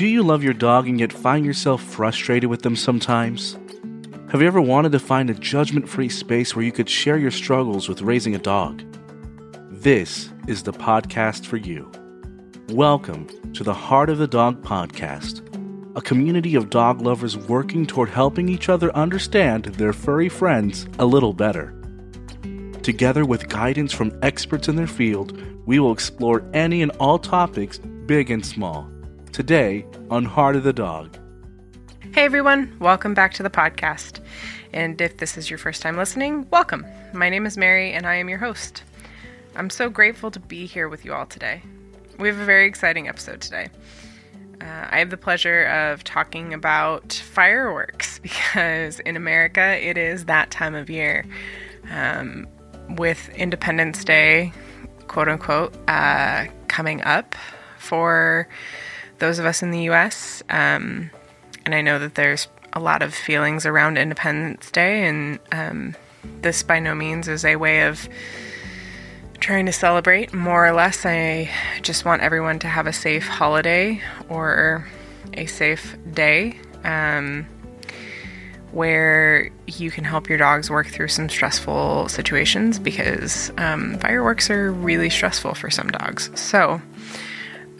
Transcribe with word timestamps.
Do 0.00 0.06
you 0.06 0.22
love 0.22 0.42
your 0.42 0.54
dog 0.54 0.88
and 0.88 0.98
yet 0.98 1.12
find 1.12 1.44
yourself 1.44 1.82
frustrated 1.82 2.48
with 2.48 2.62
them 2.62 2.74
sometimes? 2.74 3.58
Have 4.30 4.40
you 4.40 4.46
ever 4.46 4.62
wanted 4.62 4.92
to 4.92 4.98
find 4.98 5.28
a 5.28 5.34
judgment 5.34 5.86
free 5.86 6.08
space 6.08 6.56
where 6.56 6.64
you 6.64 6.72
could 6.72 6.88
share 6.88 7.18
your 7.18 7.30
struggles 7.30 7.86
with 7.86 8.00
raising 8.00 8.34
a 8.34 8.38
dog? 8.38 8.82
This 9.68 10.30
is 10.48 10.62
the 10.62 10.72
podcast 10.72 11.44
for 11.44 11.58
you. 11.58 11.92
Welcome 12.70 13.28
to 13.52 13.62
the 13.62 13.74
Heart 13.74 14.08
of 14.08 14.16
the 14.16 14.26
Dog 14.26 14.62
podcast, 14.62 15.44
a 15.94 16.00
community 16.00 16.54
of 16.54 16.70
dog 16.70 17.02
lovers 17.02 17.36
working 17.36 17.84
toward 17.84 18.08
helping 18.08 18.48
each 18.48 18.70
other 18.70 18.96
understand 18.96 19.66
their 19.66 19.92
furry 19.92 20.30
friends 20.30 20.88
a 20.98 21.04
little 21.04 21.34
better. 21.34 21.74
Together 22.82 23.26
with 23.26 23.50
guidance 23.50 23.92
from 23.92 24.18
experts 24.22 24.66
in 24.66 24.76
their 24.76 24.86
field, 24.86 25.38
we 25.66 25.78
will 25.78 25.92
explore 25.92 26.42
any 26.54 26.80
and 26.80 26.90
all 26.92 27.18
topics, 27.18 27.76
big 28.06 28.30
and 28.30 28.46
small 28.46 28.89
today 29.32 29.86
on 30.10 30.24
Heart 30.24 30.56
of 30.56 30.64
the 30.64 30.72
Dog. 30.72 31.16
Hey 32.12 32.24
everyone, 32.24 32.76
welcome 32.80 33.14
back 33.14 33.32
to 33.34 33.42
the 33.42 33.50
podcast. 33.50 34.20
And 34.72 35.00
if 35.00 35.18
this 35.18 35.36
is 35.36 35.48
your 35.48 35.58
first 35.58 35.82
time 35.82 35.96
listening, 35.96 36.48
welcome. 36.50 36.84
My 37.12 37.28
name 37.28 37.46
is 37.46 37.56
Mary 37.56 37.92
and 37.92 38.06
I 38.06 38.16
am 38.16 38.28
your 38.28 38.38
host. 38.38 38.82
I'm 39.54 39.70
so 39.70 39.88
grateful 39.88 40.30
to 40.32 40.40
be 40.40 40.66
here 40.66 40.88
with 40.88 41.04
you 41.04 41.14
all 41.14 41.26
today. 41.26 41.62
We 42.18 42.28
have 42.28 42.38
a 42.38 42.44
very 42.44 42.66
exciting 42.66 43.08
episode 43.08 43.40
today. 43.40 43.68
Uh, 44.60 44.88
I 44.90 44.98
have 44.98 45.10
the 45.10 45.16
pleasure 45.16 45.64
of 45.66 46.04
talking 46.04 46.52
about 46.52 47.12
fireworks 47.12 48.18
because 48.22 49.00
in 49.00 49.16
America 49.16 49.78
it 49.80 49.96
is 49.96 50.24
that 50.24 50.50
time 50.50 50.74
of 50.74 50.90
year. 50.90 51.24
Um, 51.90 52.46
with 52.96 53.28
Independence 53.30 54.04
Day, 54.04 54.52
quote 55.06 55.28
unquote, 55.28 55.74
uh, 55.88 56.46
coming 56.68 57.02
up 57.02 57.36
for 57.78 58.48
those 59.20 59.38
of 59.38 59.46
us 59.46 59.62
in 59.62 59.70
the 59.70 59.82
US. 59.90 60.42
Um, 60.50 61.10
and 61.64 61.74
I 61.74 61.82
know 61.82 61.98
that 61.98 62.16
there's 62.16 62.48
a 62.72 62.80
lot 62.80 63.02
of 63.02 63.14
feelings 63.14 63.66
around 63.66 63.98
Independence 63.98 64.70
Day, 64.70 65.06
and 65.06 65.38
um, 65.52 65.94
this 66.42 66.62
by 66.62 66.80
no 66.80 66.94
means 66.94 67.28
is 67.28 67.44
a 67.44 67.56
way 67.56 67.86
of 67.86 68.08
trying 69.40 69.66
to 69.66 69.72
celebrate. 69.72 70.32
More 70.34 70.66
or 70.66 70.72
less, 70.72 71.04
I 71.06 71.50
just 71.82 72.04
want 72.04 72.22
everyone 72.22 72.58
to 72.60 72.68
have 72.68 72.86
a 72.86 72.92
safe 72.92 73.26
holiday 73.26 74.00
or 74.28 74.86
a 75.34 75.46
safe 75.46 75.96
day 76.12 76.58
um, 76.84 77.46
where 78.72 79.50
you 79.66 79.90
can 79.90 80.04
help 80.04 80.28
your 80.28 80.38
dogs 80.38 80.70
work 80.70 80.86
through 80.86 81.08
some 81.08 81.28
stressful 81.28 82.08
situations 82.08 82.78
because 82.78 83.50
um, 83.58 83.98
fireworks 83.98 84.50
are 84.50 84.70
really 84.72 85.10
stressful 85.10 85.54
for 85.54 85.70
some 85.70 85.88
dogs. 85.88 86.30
So, 86.38 86.80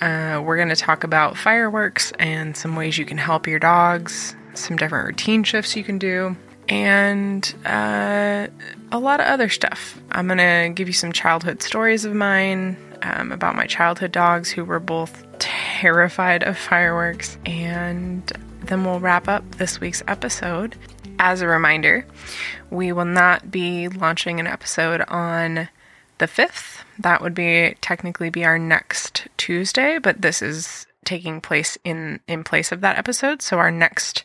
uh, 0.00 0.42
we're 0.44 0.56
going 0.56 0.68
to 0.68 0.76
talk 0.76 1.04
about 1.04 1.36
fireworks 1.36 2.12
and 2.18 2.56
some 2.56 2.76
ways 2.76 2.98
you 2.98 3.04
can 3.04 3.18
help 3.18 3.46
your 3.46 3.58
dogs, 3.58 4.34
some 4.54 4.76
different 4.76 5.06
routine 5.06 5.44
shifts 5.44 5.76
you 5.76 5.84
can 5.84 5.98
do, 5.98 6.36
and 6.68 7.54
uh, 7.64 8.46
a 8.92 8.98
lot 8.98 9.20
of 9.20 9.26
other 9.26 9.48
stuff. 9.48 10.00
I'm 10.12 10.26
going 10.26 10.38
to 10.38 10.72
give 10.74 10.88
you 10.88 10.94
some 10.94 11.12
childhood 11.12 11.62
stories 11.62 12.04
of 12.04 12.14
mine 12.14 12.76
um, 13.02 13.32
about 13.32 13.56
my 13.56 13.66
childhood 13.66 14.12
dogs 14.12 14.50
who 14.50 14.64
were 14.64 14.80
both 14.80 15.24
terrified 15.38 16.42
of 16.42 16.56
fireworks, 16.56 17.38
and 17.44 18.30
then 18.62 18.84
we'll 18.84 19.00
wrap 19.00 19.28
up 19.28 19.56
this 19.56 19.80
week's 19.80 20.02
episode. 20.06 20.76
As 21.18 21.42
a 21.42 21.46
reminder, 21.46 22.06
we 22.70 22.92
will 22.92 23.04
not 23.04 23.50
be 23.50 23.88
launching 23.88 24.40
an 24.40 24.46
episode 24.46 25.02
on 25.02 25.68
the 26.18 26.26
5th 26.26 26.82
that 27.02 27.22
would 27.22 27.34
be 27.34 27.76
technically 27.80 28.30
be 28.30 28.44
our 28.44 28.58
next 28.58 29.28
Tuesday, 29.36 29.98
but 29.98 30.22
this 30.22 30.42
is 30.42 30.86
taking 31.04 31.40
place 31.40 31.78
in 31.84 32.20
in 32.28 32.44
place 32.44 32.72
of 32.72 32.80
that 32.82 32.98
episode. 32.98 33.42
So 33.42 33.58
our 33.58 33.70
next 33.70 34.24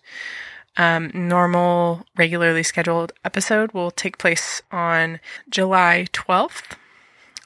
um, 0.77 1.09
normal, 1.13 2.05
regularly 2.17 2.63
scheduled 2.63 3.13
episode 3.23 3.71
will 3.71 3.91
take 3.91 4.17
place 4.17 4.61
on 4.71 5.19
July 5.49 6.07
12th. 6.11 6.77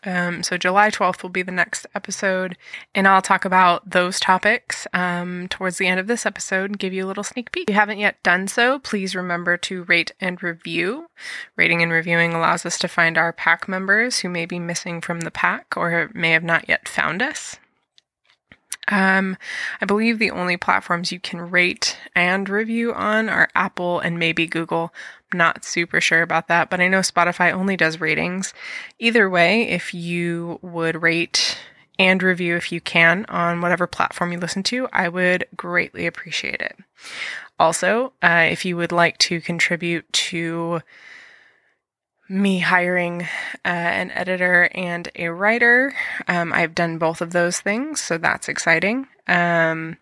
Um, 0.05 0.43
so 0.43 0.57
July 0.57 0.89
12th 0.89 1.23
will 1.23 1.29
be 1.29 1.41
the 1.41 1.51
next 1.51 1.85
episode, 1.93 2.57
and 2.95 3.07
I'll 3.07 3.21
talk 3.21 3.45
about 3.45 3.89
those 3.89 4.19
topics 4.19 4.87
um, 4.93 5.47
towards 5.49 5.77
the 5.77 5.87
end 5.87 5.99
of 5.99 6.07
this 6.07 6.25
episode 6.25 6.69
and 6.69 6.79
give 6.79 6.93
you 6.93 7.05
a 7.05 7.07
little 7.07 7.23
sneak 7.23 7.51
peek. 7.51 7.69
If 7.69 7.73
you 7.73 7.79
haven't 7.79 7.99
yet 7.99 8.21
done 8.23 8.47
so, 8.47 8.79
please 8.79 9.15
remember 9.15 9.57
to 9.57 9.83
rate 9.83 10.11
and 10.19 10.41
review. 10.41 11.09
Rating 11.55 11.83
and 11.83 11.91
reviewing 11.91 12.33
allows 12.33 12.65
us 12.65 12.77
to 12.79 12.87
find 12.87 13.17
our 13.17 13.33
pack 13.33 13.67
members 13.67 14.19
who 14.19 14.29
may 14.29 14.45
be 14.45 14.59
missing 14.59 15.01
from 15.01 15.21
the 15.21 15.31
pack 15.31 15.75
or 15.75 16.09
may 16.13 16.31
have 16.31 16.43
not 16.43 16.69
yet 16.69 16.87
found 16.87 17.21
us. 17.21 17.57
Um, 18.89 19.37
I 19.79 19.85
believe 19.85 20.19
the 20.19 20.31
only 20.31 20.57
platforms 20.57 21.11
you 21.11 21.19
can 21.19 21.49
rate 21.51 21.97
and 22.15 22.49
review 22.49 22.93
on 22.93 23.29
are 23.29 23.49
Apple 23.55 23.99
and 23.99 24.19
maybe 24.19 24.47
Google. 24.47 24.93
not 25.33 25.63
super 25.63 26.01
sure 26.01 26.23
about 26.23 26.47
that, 26.47 26.71
but 26.71 26.79
I 26.79 26.87
know 26.87 27.01
Spotify 27.01 27.53
only 27.53 27.77
does 27.77 28.01
ratings. 28.01 28.51
Either 28.97 29.29
way, 29.29 29.69
if 29.69 29.93
you 29.93 30.57
would 30.63 31.03
rate 31.03 31.57
and 31.99 32.23
review 32.23 32.55
if 32.55 32.71
you 32.71 32.81
can 32.81 33.25
on 33.29 33.61
whatever 33.61 33.85
platform 33.85 34.31
you 34.31 34.39
listen 34.39 34.63
to, 34.63 34.87
I 34.91 35.09
would 35.09 35.45
greatly 35.55 36.07
appreciate 36.07 36.61
it. 36.61 36.77
Also, 37.59 38.13
uh, 38.23 38.47
if 38.49 38.65
you 38.65 38.77
would 38.77 38.93
like 38.93 39.17
to 39.19 39.41
contribute 39.41 40.11
to 40.13 40.81
me 42.29 42.59
hiring 42.59 43.23
uh, 43.65 43.67
an 43.67 44.11
editor 44.11 44.69
and 44.75 45.09
a 45.15 45.29
writer. 45.29 45.93
Um, 46.27 46.53
I've 46.53 46.75
done 46.75 46.99
both 46.99 47.21
of 47.21 47.31
those 47.31 47.59
things, 47.59 48.01
so 48.01 48.17
that's 48.17 48.47
exciting. 48.47 49.07
Um, 49.27 49.97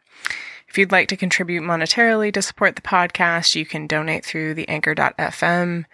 if 0.68 0.78
you'd 0.78 0.92
like 0.92 1.08
to 1.08 1.18
contribute 1.18 1.64
monetarily 1.64 2.34
to 2.34 2.42
support 2.42 2.76
the 2.76 2.82
podcast, 2.82 3.56
you 3.56 3.66
can 3.66 3.88
donate 3.88 4.26
through 4.26 4.54
the 4.54 4.68
anchor.fm 4.68 5.86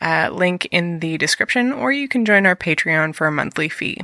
uh, 0.00 0.30
link 0.32 0.66
in 0.66 0.98
the 0.98 1.16
description, 1.18 1.72
or 1.72 1.92
you 1.92 2.08
can 2.08 2.24
join 2.24 2.46
our 2.46 2.56
Patreon 2.56 3.14
for 3.14 3.26
a 3.26 3.32
monthly 3.32 3.68
fee. 3.68 3.98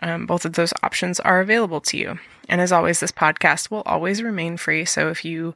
Um, 0.00 0.26
both 0.26 0.44
of 0.44 0.52
those 0.52 0.72
options 0.82 1.18
are 1.20 1.40
available 1.40 1.80
to 1.82 1.96
you. 1.96 2.18
And 2.48 2.60
as 2.60 2.72
always, 2.72 3.00
this 3.00 3.12
podcast 3.12 3.70
will 3.70 3.82
always 3.84 4.22
remain 4.22 4.56
free. 4.56 4.84
So 4.84 5.08
if 5.08 5.24
you 5.24 5.54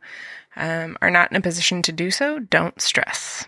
um, 0.57 0.99
are 1.01 1.11
not 1.11 1.31
in 1.31 1.37
a 1.37 1.41
position 1.41 1.81
to 1.83 1.93
do 1.93 2.11
so, 2.11 2.39
don't 2.39 2.81
stress. 2.81 3.47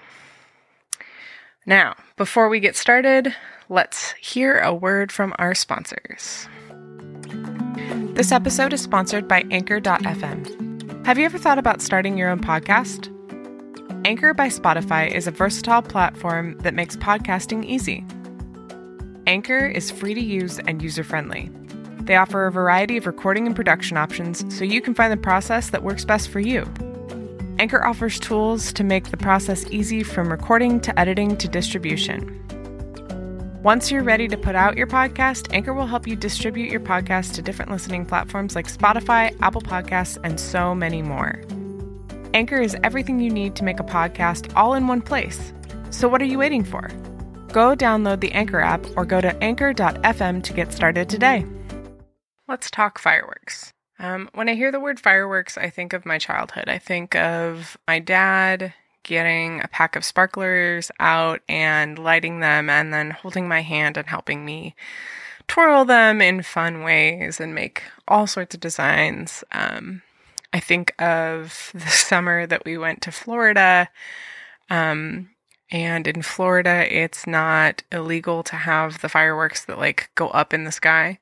Now, 1.66 1.96
before 2.16 2.50
we 2.50 2.60
get 2.60 2.76
started, 2.76 3.34
let's 3.70 4.12
hear 4.20 4.58
a 4.58 4.74
word 4.74 5.10
from 5.10 5.32
our 5.38 5.54
sponsors. 5.54 6.46
This 8.12 8.32
episode 8.32 8.74
is 8.74 8.82
sponsored 8.82 9.26
by 9.26 9.44
Anchor.fm. 9.50 11.06
Have 11.06 11.18
you 11.18 11.24
ever 11.24 11.38
thought 11.38 11.58
about 11.58 11.80
starting 11.80 12.18
your 12.18 12.28
own 12.28 12.40
podcast? 12.40 13.10
Anchor 14.06 14.34
by 14.34 14.48
Spotify 14.48 15.10
is 15.10 15.26
a 15.26 15.30
versatile 15.30 15.80
platform 15.80 16.58
that 16.58 16.74
makes 16.74 16.96
podcasting 16.96 17.64
easy. 17.64 18.04
Anchor 19.26 19.66
is 19.66 19.90
free 19.90 20.12
to 20.12 20.20
use 20.20 20.58
and 20.58 20.82
user 20.82 21.02
friendly. 21.02 21.50
They 22.00 22.16
offer 22.16 22.46
a 22.46 22.52
variety 22.52 22.98
of 22.98 23.06
recording 23.06 23.46
and 23.46 23.56
production 23.56 23.96
options 23.96 24.44
so 24.54 24.64
you 24.64 24.82
can 24.82 24.92
find 24.92 25.10
the 25.10 25.16
process 25.16 25.70
that 25.70 25.82
works 25.82 26.04
best 26.04 26.28
for 26.28 26.40
you. 26.40 26.70
Anchor 27.64 27.82
offers 27.82 28.20
tools 28.20 28.74
to 28.74 28.84
make 28.84 29.10
the 29.10 29.16
process 29.16 29.64
easy 29.70 30.02
from 30.02 30.30
recording 30.30 30.78
to 30.80 31.00
editing 31.00 31.34
to 31.38 31.48
distribution. 31.48 32.20
Once 33.62 33.90
you're 33.90 34.02
ready 34.02 34.28
to 34.28 34.36
put 34.36 34.54
out 34.54 34.76
your 34.76 34.86
podcast, 34.86 35.50
Anchor 35.50 35.72
will 35.72 35.86
help 35.86 36.06
you 36.06 36.14
distribute 36.14 36.70
your 36.70 36.80
podcast 36.80 37.32
to 37.32 37.40
different 37.40 37.70
listening 37.70 38.04
platforms 38.04 38.54
like 38.54 38.66
Spotify, 38.66 39.34
Apple 39.40 39.62
Podcasts, 39.62 40.18
and 40.22 40.38
so 40.38 40.74
many 40.74 41.00
more. 41.00 41.40
Anchor 42.34 42.60
is 42.60 42.76
everything 42.84 43.18
you 43.18 43.30
need 43.30 43.56
to 43.56 43.64
make 43.64 43.80
a 43.80 43.84
podcast 43.84 44.54
all 44.54 44.74
in 44.74 44.86
one 44.86 45.00
place. 45.00 45.54
So, 45.88 46.06
what 46.06 46.20
are 46.20 46.26
you 46.26 46.36
waiting 46.36 46.64
for? 46.64 46.88
Go 47.48 47.74
download 47.74 48.20
the 48.20 48.32
Anchor 48.32 48.60
app 48.60 48.84
or 48.94 49.06
go 49.06 49.22
to 49.22 49.34
anchor.fm 49.42 50.42
to 50.42 50.52
get 50.52 50.70
started 50.70 51.08
today. 51.08 51.46
Let's 52.46 52.70
talk 52.70 52.98
fireworks. 52.98 53.72
Um, 53.98 54.28
when 54.34 54.48
I 54.48 54.54
hear 54.54 54.72
the 54.72 54.80
word 54.80 54.98
fireworks, 54.98 55.56
I 55.56 55.70
think 55.70 55.92
of 55.92 56.04
my 56.04 56.18
childhood. 56.18 56.68
I 56.68 56.78
think 56.78 57.14
of 57.14 57.76
my 57.86 57.98
dad 57.98 58.74
getting 59.04 59.60
a 59.62 59.68
pack 59.68 59.96
of 59.96 60.04
sparklers 60.04 60.90
out 60.98 61.40
and 61.48 61.98
lighting 61.98 62.40
them, 62.40 62.68
and 62.68 62.92
then 62.92 63.10
holding 63.10 63.46
my 63.46 63.60
hand 63.62 63.96
and 63.96 64.06
helping 64.06 64.44
me 64.44 64.74
twirl 65.46 65.84
them 65.84 66.20
in 66.20 66.42
fun 66.42 66.82
ways 66.82 67.38
and 67.38 67.54
make 67.54 67.82
all 68.08 68.26
sorts 68.26 68.54
of 68.54 68.60
designs. 68.60 69.44
Um, 69.52 70.02
I 70.52 70.60
think 70.60 70.94
of 71.00 71.70
the 71.74 71.80
summer 71.88 72.46
that 72.46 72.64
we 72.64 72.78
went 72.78 73.02
to 73.02 73.12
Florida. 73.12 73.88
Um, 74.70 75.30
and 75.70 76.06
in 76.06 76.22
Florida, 76.22 76.86
it's 76.88 77.26
not 77.26 77.82
illegal 77.92 78.42
to 78.44 78.56
have 78.56 79.00
the 79.00 79.08
fireworks 79.08 79.64
that 79.64 79.78
like 79.78 80.10
go 80.14 80.28
up 80.28 80.54
in 80.54 80.64
the 80.64 80.72
sky 80.72 81.18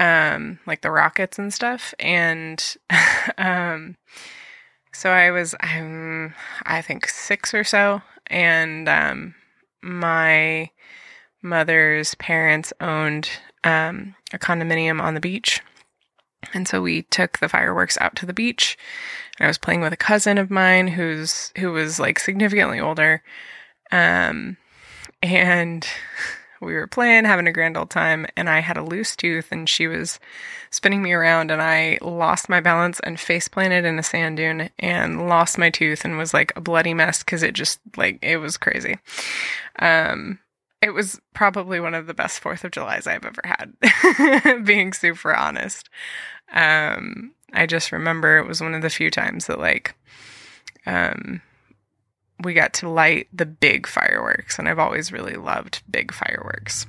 um, 0.00 0.58
like 0.66 0.80
the 0.80 0.90
rockets 0.90 1.38
and 1.38 1.54
stuff. 1.54 1.94
And 2.00 2.76
um, 3.38 3.96
so 4.92 5.10
I 5.10 5.30
was, 5.30 5.54
um, 5.60 6.34
I 6.64 6.82
think 6.82 7.06
six 7.06 7.54
or 7.54 7.62
so, 7.62 8.02
and 8.26 8.88
um, 8.88 9.34
my 9.82 10.70
mother's 11.42 12.14
parents 12.16 12.72
owned 12.80 13.28
um, 13.62 14.16
a 14.32 14.38
condominium 14.38 15.00
on 15.00 15.14
the 15.14 15.20
beach. 15.20 15.60
And 16.54 16.66
so 16.66 16.80
we 16.80 17.02
took 17.02 17.38
the 17.38 17.48
fireworks 17.48 17.98
out 18.00 18.16
to 18.16 18.26
the 18.26 18.32
beach. 18.32 18.78
And 19.38 19.44
I 19.44 19.48
was 19.48 19.58
playing 19.58 19.82
with 19.82 19.92
a 19.92 19.98
cousin 19.98 20.38
of 20.38 20.50
mine 20.50 20.88
who's 20.88 21.52
who 21.58 21.70
was 21.72 22.00
like 22.00 22.18
significantly 22.18 22.80
older. 22.80 23.22
Um 23.92 24.56
and 25.22 25.86
we 26.60 26.74
were 26.74 26.86
playing, 26.86 27.24
having 27.24 27.46
a 27.46 27.52
grand 27.52 27.76
old 27.76 27.90
time, 27.90 28.26
and 28.36 28.48
I 28.48 28.60
had 28.60 28.76
a 28.76 28.84
loose 28.84 29.16
tooth 29.16 29.50
and 29.50 29.68
she 29.68 29.86
was 29.86 30.20
spinning 30.70 31.02
me 31.02 31.12
around 31.12 31.50
and 31.50 31.60
I 31.60 31.98
lost 32.00 32.48
my 32.48 32.60
balance 32.60 33.00
and 33.00 33.18
face 33.18 33.48
planted 33.48 33.84
in 33.84 33.98
a 33.98 34.02
sand 34.02 34.36
dune 34.36 34.70
and 34.78 35.28
lost 35.28 35.58
my 35.58 35.70
tooth 35.70 36.04
and 36.04 36.18
was 36.18 36.32
like 36.34 36.52
a 36.56 36.60
bloody 36.60 36.94
mess 36.94 37.24
because 37.24 37.42
it 37.42 37.54
just 37.54 37.80
like 37.96 38.18
it 38.22 38.36
was 38.36 38.56
crazy. 38.56 38.98
Um 39.78 40.38
it 40.82 40.94
was 40.94 41.20
probably 41.34 41.78
one 41.78 41.94
of 41.94 42.06
the 42.06 42.14
best 42.14 42.40
Fourth 42.40 42.64
of 42.64 42.70
July's 42.70 43.06
I've 43.06 43.26
ever 43.26 43.42
had, 43.44 44.64
being 44.64 44.92
super 44.92 45.34
honest. 45.34 45.90
Um, 46.52 47.32
I 47.52 47.66
just 47.66 47.92
remember 47.92 48.38
it 48.38 48.46
was 48.46 48.60
one 48.60 48.74
of 48.74 48.82
the 48.82 48.90
few 48.90 49.10
times 49.10 49.46
that 49.46 49.58
like 49.58 49.94
um, 50.86 51.42
we 52.42 52.54
got 52.54 52.72
to 52.74 52.88
light 52.88 53.28
the 53.32 53.46
big 53.46 53.86
fireworks, 53.86 54.58
and 54.58 54.68
I've 54.68 54.78
always 54.78 55.12
really 55.12 55.34
loved 55.34 55.82
big 55.90 56.12
fireworks. 56.12 56.86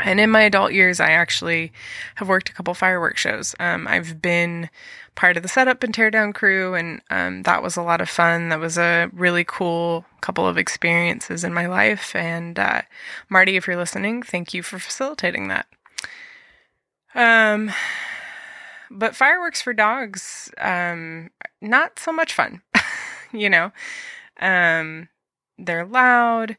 And 0.00 0.20
in 0.20 0.30
my 0.30 0.42
adult 0.42 0.72
years, 0.72 1.00
I 1.00 1.10
actually 1.10 1.72
have 2.16 2.28
worked 2.28 2.48
a 2.48 2.52
couple 2.52 2.74
fireworks 2.74 3.20
shows. 3.20 3.54
Um, 3.58 3.88
I've 3.88 4.22
been 4.22 4.70
part 5.16 5.36
of 5.36 5.42
the 5.42 5.48
setup 5.48 5.82
and 5.82 5.92
teardown 5.92 6.32
crew, 6.32 6.74
and 6.74 7.00
um, 7.10 7.42
that 7.42 7.62
was 7.62 7.76
a 7.76 7.82
lot 7.82 8.00
of 8.00 8.08
fun. 8.08 8.50
That 8.50 8.60
was 8.60 8.78
a 8.78 9.10
really 9.12 9.44
cool 9.44 10.04
couple 10.20 10.46
of 10.46 10.56
experiences 10.56 11.42
in 11.42 11.52
my 11.52 11.66
life. 11.66 12.14
And 12.14 12.58
uh, 12.58 12.82
Marty, 13.28 13.56
if 13.56 13.66
you're 13.66 13.76
listening, 13.76 14.22
thank 14.22 14.54
you 14.54 14.62
for 14.62 14.78
facilitating 14.78 15.48
that. 15.48 15.66
Um, 17.14 17.72
but 18.90 19.16
fireworks 19.16 19.60
for 19.60 19.72
dogs, 19.72 20.50
um, 20.58 21.30
not 21.60 21.98
so 21.98 22.12
much 22.12 22.32
fun. 22.32 22.62
you 23.32 23.50
know, 23.50 23.72
um, 24.38 25.08
they're 25.58 25.86
loud. 25.86 26.56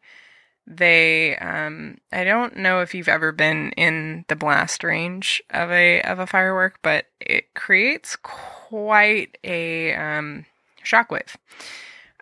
They 0.72 1.36
um 1.38 1.98
i 2.12 2.24
don't 2.24 2.56
know 2.56 2.82
if 2.82 2.94
you've 2.94 3.08
ever 3.08 3.32
been 3.32 3.72
in 3.72 4.24
the 4.28 4.36
blast 4.36 4.84
range 4.84 5.42
of 5.50 5.72
a 5.72 6.00
of 6.04 6.20
a 6.20 6.28
firework 6.28 6.78
but 6.84 7.08
it 7.20 7.52
creates 7.56 8.16
quite 8.18 9.40
a 9.44 9.96
um 9.96 10.46
shockwave. 10.86 11.36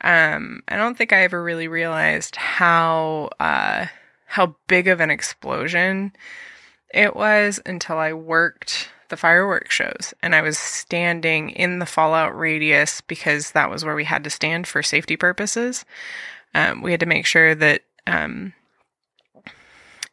Um 0.01 0.63
i 0.69 0.77
don't 0.77 0.97
think 0.97 1.11
i 1.11 1.23
ever 1.23 1.43
really 1.43 1.67
realized 1.67 2.37
how 2.37 3.31
uh 3.41 3.87
how 4.27 4.55
big 4.67 4.87
of 4.87 5.01
an 5.01 5.11
explosion 5.11 6.13
it 6.93 7.17
was 7.17 7.59
until 7.65 7.97
i 7.97 8.13
worked 8.13 8.87
the 9.09 9.17
fireworks 9.17 9.73
shows 9.73 10.13
and 10.21 10.35
i 10.35 10.41
was 10.41 10.57
standing 10.57 11.49
in 11.51 11.79
the 11.79 11.85
fallout 11.85 12.37
radius 12.37 13.01
because 13.01 13.51
that 13.51 13.69
was 13.69 13.83
where 13.83 13.95
we 13.95 14.03
had 14.03 14.23
to 14.23 14.29
stand 14.29 14.67
for 14.67 14.81
safety 14.83 15.15
purposes 15.15 15.85
um, 16.55 16.81
we 16.81 16.91
had 16.91 16.99
to 16.99 17.05
make 17.05 17.25
sure 17.25 17.53
that 17.55 17.81
um, 18.07 18.53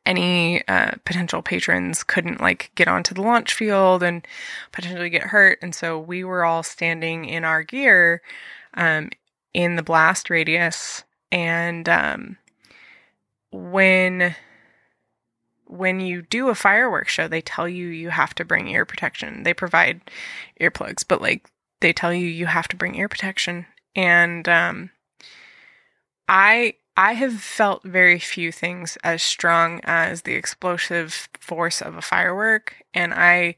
any 0.07 0.67
uh, 0.69 0.93
potential 1.05 1.43
patrons 1.43 2.05
couldn't 2.05 2.41
like 2.41 2.71
get 2.75 2.89
onto 2.89 3.15
the 3.15 3.23
launch 3.23 3.55
field 3.55 4.03
and 4.03 4.27
potentially 4.73 5.11
get 5.11 5.23
hurt. 5.23 5.59
And 5.63 5.75
so 5.75 5.99
we 5.99 6.25
were 6.25 6.45
all 6.45 6.63
standing 6.63 7.25
in 7.25 7.45
our 7.45 7.63
gear 7.63 8.21
um, 8.75 9.11
in 9.55 9.77
the 9.77 9.83
blast 9.83 10.29
radius. 10.29 11.05
And 11.33 11.89
um, 11.89 12.37
when 13.51 14.37
when 15.67 16.01
you 16.01 16.23
do 16.23 16.49
a 16.49 16.55
fireworks 16.55 17.13
show, 17.13 17.29
they 17.29 17.41
tell 17.41 17.69
you 17.69 17.89
you 17.89 18.11
have 18.11 18.35
to 18.37 18.45
bring 18.45 18.69
ear 18.69 18.85
protection. 18.85 19.43
They 19.43 19.55
provide 19.55 20.01
earplugs, 20.61 21.05
but 21.07 21.21
like 21.21 21.49
they 21.81 21.93
tell 21.93 22.13
you 22.13 22.27
you 22.27 22.47
have 22.47 22.69
to 22.69 22.77
bring 22.77 22.95
ear 22.95 23.09
protection. 23.09 23.67
And 23.97 24.49
um, 24.49 24.91
I 26.29 26.75
I 26.97 27.15
have 27.15 27.41
felt 27.41 27.83
very 27.83 28.19
few 28.19 28.53
things 28.53 28.97
as 29.03 29.23
strong 29.23 29.81
as 29.83 30.23
the 30.23 30.35
explosive 30.35 31.29
force 31.41 31.83
of 31.83 31.97
a 31.97 32.03
firework. 32.03 32.77
And 32.93 33.13
I 33.13 33.57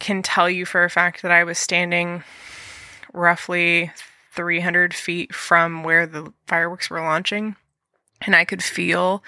can 0.00 0.22
tell 0.22 0.50
you 0.50 0.66
for 0.66 0.82
a 0.82 0.90
fact 0.90 1.22
that 1.22 1.30
I 1.30 1.44
was 1.44 1.58
standing 1.58 2.24
roughly 3.12 3.92
300 4.32 4.94
feet 4.94 5.34
from 5.34 5.84
where 5.84 6.06
the 6.06 6.32
fireworks 6.46 6.90
were 6.90 7.00
launching. 7.00 7.54
And 8.22 8.34
I 8.34 8.44
could 8.44 8.62
feel 8.62 9.22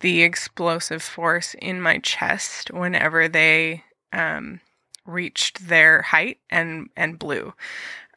the 0.00 0.22
explosive 0.22 1.02
force 1.02 1.54
in 1.54 1.80
my 1.80 1.98
chest 1.98 2.70
whenever 2.70 3.28
they 3.28 3.84
um, 4.12 4.60
reached 5.04 5.68
their 5.68 6.02
height 6.02 6.38
and, 6.50 6.90
and 6.96 7.18
blew. 7.18 7.54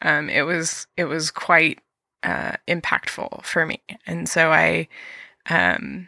Um, 0.02 0.30
it 0.30 0.44
was 0.44 0.88
it 0.96 1.06
was 1.06 1.30
quite 1.30 1.80
uh, 2.24 2.54
impactful 2.68 3.44
for 3.44 3.66
me. 3.66 3.82
And 4.06 4.28
so 4.28 4.52
I, 4.52 4.88
um, 5.50 6.08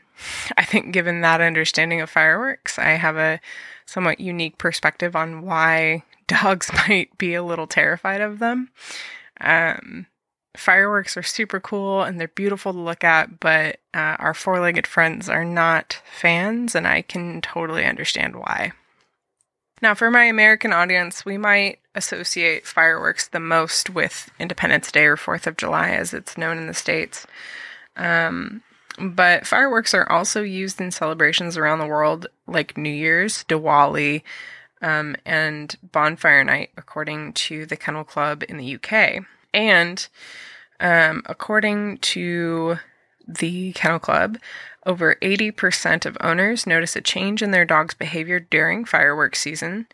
I 0.58 0.64
think 0.64 0.94
given 0.94 1.22
that 1.22 1.42
understanding 1.42 2.02
of 2.02 2.10
fireworks, 2.10 2.78
I 2.78 2.92
have 2.92 3.18
a 3.18 3.40
somewhat 3.86 4.20
unique 4.20 4.58
perspective 4.58 5.16
on 5.16 5.42
why 5.42 6.04
dogs 6.28 6.72
might 6.88 7.18
be 7.18 7.34
a 7.34 7.44
little 7.44 7.68
terrified 7.68 8.22
of 8.22 8.40
them. 8.40 8.70
Um, 9.40 10.08
fireworks 10.56 11.16
are 11.18 11.24
super 11.24 11.60
cool 11.60 12.04
and 12.04 12.20
they're 12.20 12.28
beautiful 12.28 12.74
to 12.74 12.80
look 12.80 13.04
at, 13.04 13.40
but 13.40 13.80
uh, 13.94 14.18
our 14.20 14.34
four 14.34 14.60
legged 14.60 14.88
friends 14.88 15.30
are 15.30 15.46
not 15.46 16.02
fans, 16.12 16.76
and 16.76 16.88
I 16.88 17.02
can 17.02 17.42
totally 17.42 17.86
understand 17.86 18.36
why. 18.36 18.74
Now, 19.82 19.96
for 19.96 20.12
my 20.12 20.26
American 20.26 20.74
audience, 20.74 21.26
we 21.26 21.38
might 21.38 21.80
associate 21.96 22.68
fireworks 22.68 23.28
the 23.28 23.40
most 23.40 23.90
with 23.90 24.30
Independence 24.40 24.92
Day 24.92 25.06
or 25.06 25.18
4th 25.18 25.48
of 25.48 25.58
July, 25.58 25.92
as 25.92 26.14
it's 26.14 26.38
known 26.38 26.58
in 26.58 26.68
the 26.68 26.74
States. 26.74 27.26
Um, 27.96 28.62
but 29.00 29.48
fireworks 29.48 29.94
are 29.94 30.10
also 30.10 30.44
used 30.44 30.80
in 30.80 30.92
celebrations 30.92 31.58
around 31.58 31.80
the 31.80 31.88
world, 31.88 32.28
like 32.46 32.78
New 32.78 32.92
Year's, 32.92 33.44
Diwali, 33.46 34.22
um, 34.82 35.16
and 35.26 35.76
Bonfire 35.92 36.44
Night, 36.44 36.72
according 36.78 37.34
to 37.34 37.66
the 37.66 37.78
Kennel 37.78 38.04
Club 38.04 38.44
in 38.48 38.58
the 38.58 38.76
UK. 38.76 39.26
And 39.54 40.08
um, 40.80 41.24
according 41.26 42.00
to 42.00 42.78
the 43.28 43.72
Kennel 43.74 44.00
Club, 44.00 44.38
over 44.86 45.16
80% 45.22 46.06
of 46.06 46.18
owners 46.22 46.66
notice 46.66 46.96
a 46.96 47.02
change 47.02 47.42
in 47.42 47.52
their 47.52 47.66
dog's 47.66 47.94
behavior 47.94 48.40
during 48.40 48.86
fireworks 48.86 49.40
season, 49.40 49.88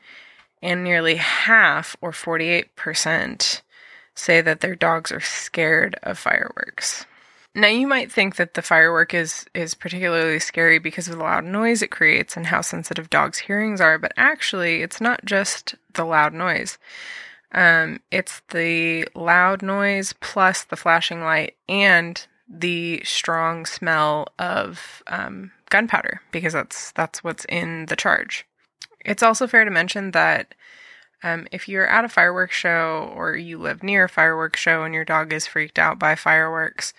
and 0.62 0.84
nearly 0.84 1.16
half, 1.16 1.96
or 2.02 2.12
48%, 2.12 3.62
say 4.16 4.42
that 4.42 4.62
their 4.62 4.76
dogs 4.76 5.12
are 5.12 5.20
scared 5.20 6.00
of 6.04 6.18
fireworks. 6.18 7.06
Now 7.54 7.68
you 7.68 7.88
might 7.88 8.12
think 8.12 8.36
that 8.36 8.54
the 8.54 8.62
firework 8.62 9.16
is 9.16 9.46
is 9.56 9.74
particularly 9.74 10.40
scary 10.40 10.78
because 10.78 11.08
of 11.08 11.18
the 11.18 11.24
loud 11.24 11.44
noise 11.44 11.82
it 11.82 11.90
creates 11.90 12.38
and 12.38 12.46
how 12.46 12.62
sensitive 12.62 13.10
dogs' 13.10 13.40
hearings 13.40 13.82
are, 13.82 13.98
but 13.98 14.14
actually 14.16 14.84
it's 14.84 15.02
not 15.02 15.26
just 15.26 15.74
the 15.94 16.06
loud 16.06 16.34
noise. 16.34 16.78
Um, 17.52 18.00
it's 18.12 18.42
the 18.50 19.08
loud 19.16 19.62
noise 19.62 20.14
plus 20.20 20.64
the 20.64 20.76
flashing 20.76 21.22
light 21.22 21.56
and 21.70 22.26
the 22.50 23.02
strong 23.04 23.66
smell 23.66 24.28
of 24.40 25.02
um, 25.08 25.52
gunpowder 25.70 26.22
because 26.32 26.54
that's 26.54 26.92
that's 26.92 27.24
what's 27.24 27.46
in 27.46 27.86
the 27.88 27.96
charge. 27.96 28.46
It's 29.06 29.24
also 29.24 29.48
fair 29.48 29.66
to 29.66 29.72
mention 29.72 30.12
that 30.12 30.56
um, 31.24 31.48
if 31.52 31.68
you're 31.68 31.88
at 31.88 32.06
a 32.06 32.10
fireworks 32.10 32.56
show 32.56 33.12
or 33.16 33.36
you 33.36 33.58
live 33.58 33.82
near 33.82 34.06
a 34.06 34.10
fireworks 34.10 34.60
show 34.60 34.84
and 34.84 34.94
your 34.94 35.06
dog 35.06 35.34
is 35.34 35.48
freaked 35.48 35.80
out 35.80 35.98
by 35.98 36.16
fireworks, 36.16 36.94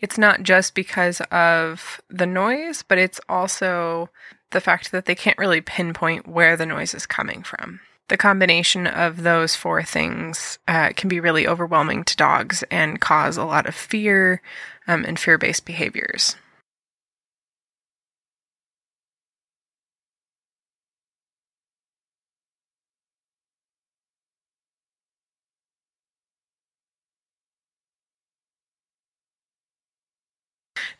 it's 0.00 0.18
not 0.18 0.42
just 0.42 0.74
because 0.74 1.20
of 1.30 2.00
the 2.08 2.26
noise, 2.26 2.82
but 2.82 2.98
it's 2.98 3.20
also 3.28 4.08
the 4.50 4.60
fact 4.60 4.90
that 4.92 5.04
they 5.04 5.14
can't 5.14 5.38
really 5.38 5.60
pinpoint 5.60 6.26
where 6.26 6.56
the 6.56 6.66
noise 6.66 6.94
is 6.94 7.06
coming 7.06 7.42
from 7.42 7.80
the 8.10 8.16
combination 8.16 8.88
of 8.88 9.22
those 9.22 9.54
four 9.54 9.84
things 9.84 10.58
uh, 10.66 10.90
can 10.96 11.08
be 11.08 11.20
really 11.20 11.46
overwhelming 11.46 12.02
to 12.02 12.16
dogs 12.16 12.64
and 12.68 13.00
cause 13.00 13.36
a 13.36 13.44
lot 13.44 13.66
of 13.66 13.74
fear 13.74 14.42
um, 14.88 15.04
and 15.04 15.18
fear 15.18 15.38
based 15.38 15.64
behaviors. 15.64 16.34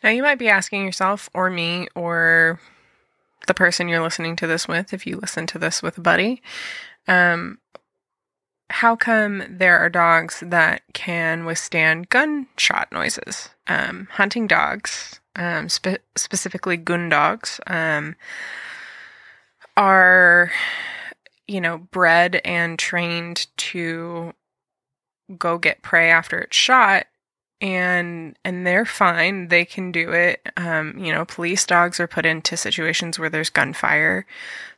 Now, 0.01 0.09
you 0.09 0.23
might 0.23 0.39
be 0.39 0.49
asking 0.49 0.85
yourself, 0.85 1.29
or 1.33 1.49
me, 1.49 1.87
or 1.93 2.59
the 3.47 3.53
person 3.53 3.87
you're 3.87 4.01
listening 4.01 4.35
to 4.37 4.47
this 4.47 4.67
with, 4.67 4.93
if 4.93 5.05
you 5.05 5.17
listen 5.17 5.45
to 5.47 5.59
this 5.59 5.83
with 5.83 5.97
a 5.97 6.01
buddy, 6.01 6.41
um, 7.07 7.59
how 8.69 8.95
come 8.95 9.43
there 9.49 9.77
are 9.79 9.89
dogs 9.89 10.41
that 10.45 10.81
can 10.93 11.45
withstand 11.45 12.09
gunshot 12.09 12.91
noises? 12.91 13.49
Um, 13.67 14.07
hunting 14.11 14.47
dogs, 14.47 15.19
um, 15.35 15.69
spe- 15.69 16.03
specifically 16.15 16.77
gun 16.77 17.09
dogs, 17.09 17.59
um, 17.67 18.15
are 19.75 20.51
you 21.51 21.59
know, 21.59 21.77
bred 21.77 22.39
and 22.45 22.79
trained 22.79 23.47
to 23.57 24.33
go 25.37 25.57
get 25.57 25.81
prey 25.81 26.09
after 26.09 26.39
it's 26.39 26.55
shot 26.55 27.07
and 27.59 28.37
and 28.43 28.65
they're 28.65 28.85
fine. 28.85 29.49
They 29.49 29.65
can 29.65 29.91
do 29.91 30.11
it. 30.11 30.47
Um, 30.57 30.97
you 30.97 31.11
know 31.11 31.25
police 31.25 31.65
dogs 31.65 31.99
are 31.99 32.07
put 32.07 32.25
into 32.25 32.55
situations 32.55 33.19
where 33.19 33.29
there's 33.29 33.49
gunfire. 33.49 34.25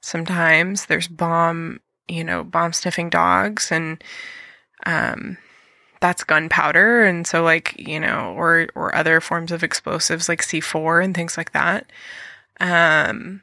Sometimes 0.01 0.87
there's 0.87 1.07
bomb 1.07 1.79
you 2.07 2.23
know 2.23 2.43
bomb 2.43 2.73
sniffing 2.73 3.09
dogs 3.09 3.71
and 3.71 4.03
um, 4.85 5.37
that's 6.01 6.23
gunpowder 6.23 7.03
and 7.03 7.25
so 7.25 7.43
like 7.43 7.75
you 7.77 7.99
know 7.99 8.33
or 8.37 8.67
or 8.75 8.93
other 8.95 9.21
forms 9.21 9.51
of 9.51 9.63
explosives 9.63 10.27
like 10.27 10.41
c4 10.41 11.03
and 11.03 11.15
things 11.15 11.37
like 11.37 11.51
that 11.53 11.85
um, 12.59 13.41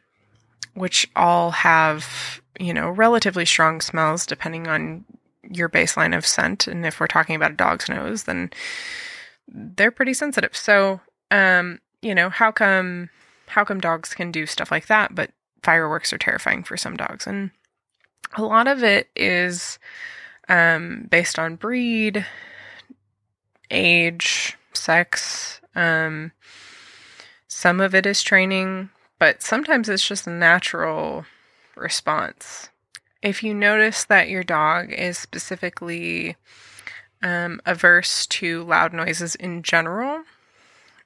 which 0.74 1.08
all 1.16 1.50
have 1.50 2.40
you 2.58 2.74
know 2.74 2.90
relatively 2.90 3.44
strong 3.44 3.80
smells 3.80 4.26
depending 4.26 4.68
on 4.68 5.04
your 5.50 5.68
baseline 5.68 6.16
of 6.16 6.26
scent 6.26 6.66
and 6.66 6.84
if 6.84 7.00
we're 7.00 7.06
talking 7.06 7.34
about 7.34 7.52
a 7.52 7.56
dog's 7.56 7.88
nose 7.88 8.24
then 8.24 8.50
they're 9.52 9.90
pretty 9.90 10.14
sensitive. 10.14 10.56
So, 10.56 11.00
um, 11.30 11.80
you 12.02 12.14
know, 12.14 12.30
how 12.30 12.52
come 12.52 13.10
how 13.48 13.64
come 13.64 13.80
dogs 13.80 14.14
can 14.14 14.30
do 14.30 14.46
stuff 14.46 14.70
like 14.70 14.86
that, 14.86 15.14
but 15.14 15.30
fireworks 15.62 16.12
are 16.12 16.18
terrifying 16.18 16.62
for 16.62 16.76
some 16.76 16.96
dogs? 16.96 17.26
And 17.26 17.50
a 18.36 18.42
lot 18.42 18.68
of 18.68 18.82
it 18.82 19.08
is 19.16 19.78
um, 20.48 21.06
based 21.10 21.38
on 21.38 21.56
breed, 21.56 22.26
age, 23.70 24.56
sex. 24.72 25.60
Um, 25.74 26.32
some 27.48 27.80
of 27.80 27.94
it 27.94 28.06
is 28.06 28.22
training, 28.22 28.90
but 29.18 29.42
sometimes 29.42 29.88
it's 29.88 30.06
just 30.06 30.26
a 30.26 30.30
natural 30.30 31.24
response. 31.76 32.68
If 33.22 33.42
you 33.42 33.54
notice 33.54 34.04
that 34.04 34.28
your 34.28 34.42
dog 34.42 34.92
is 34.92 35.18
specifically 35.18 36.36
um, 37.22 37.60
averse 37.66 38.26
to 38.26 38.62
loud 38.64 38.92
noises 38.92 39.34
in 39.34 39.62
general, 39.62 40.22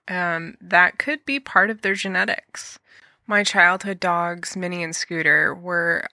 um, 0.06 0.56
that 0.60 0.98
could 0.98 1.24
be 1.24 1.40
part 1.40 1.70
of 1.70 1.82
their 1.82 1.94
genetics. 1.94 2.78
My 3.26 3.42
childhood 3.42 4.00
dogs, 4.00 4.56
Minnie 4.56 4.84
and 4.84 4.94
Scooter, 4.94 5.54
were 5.54 6.06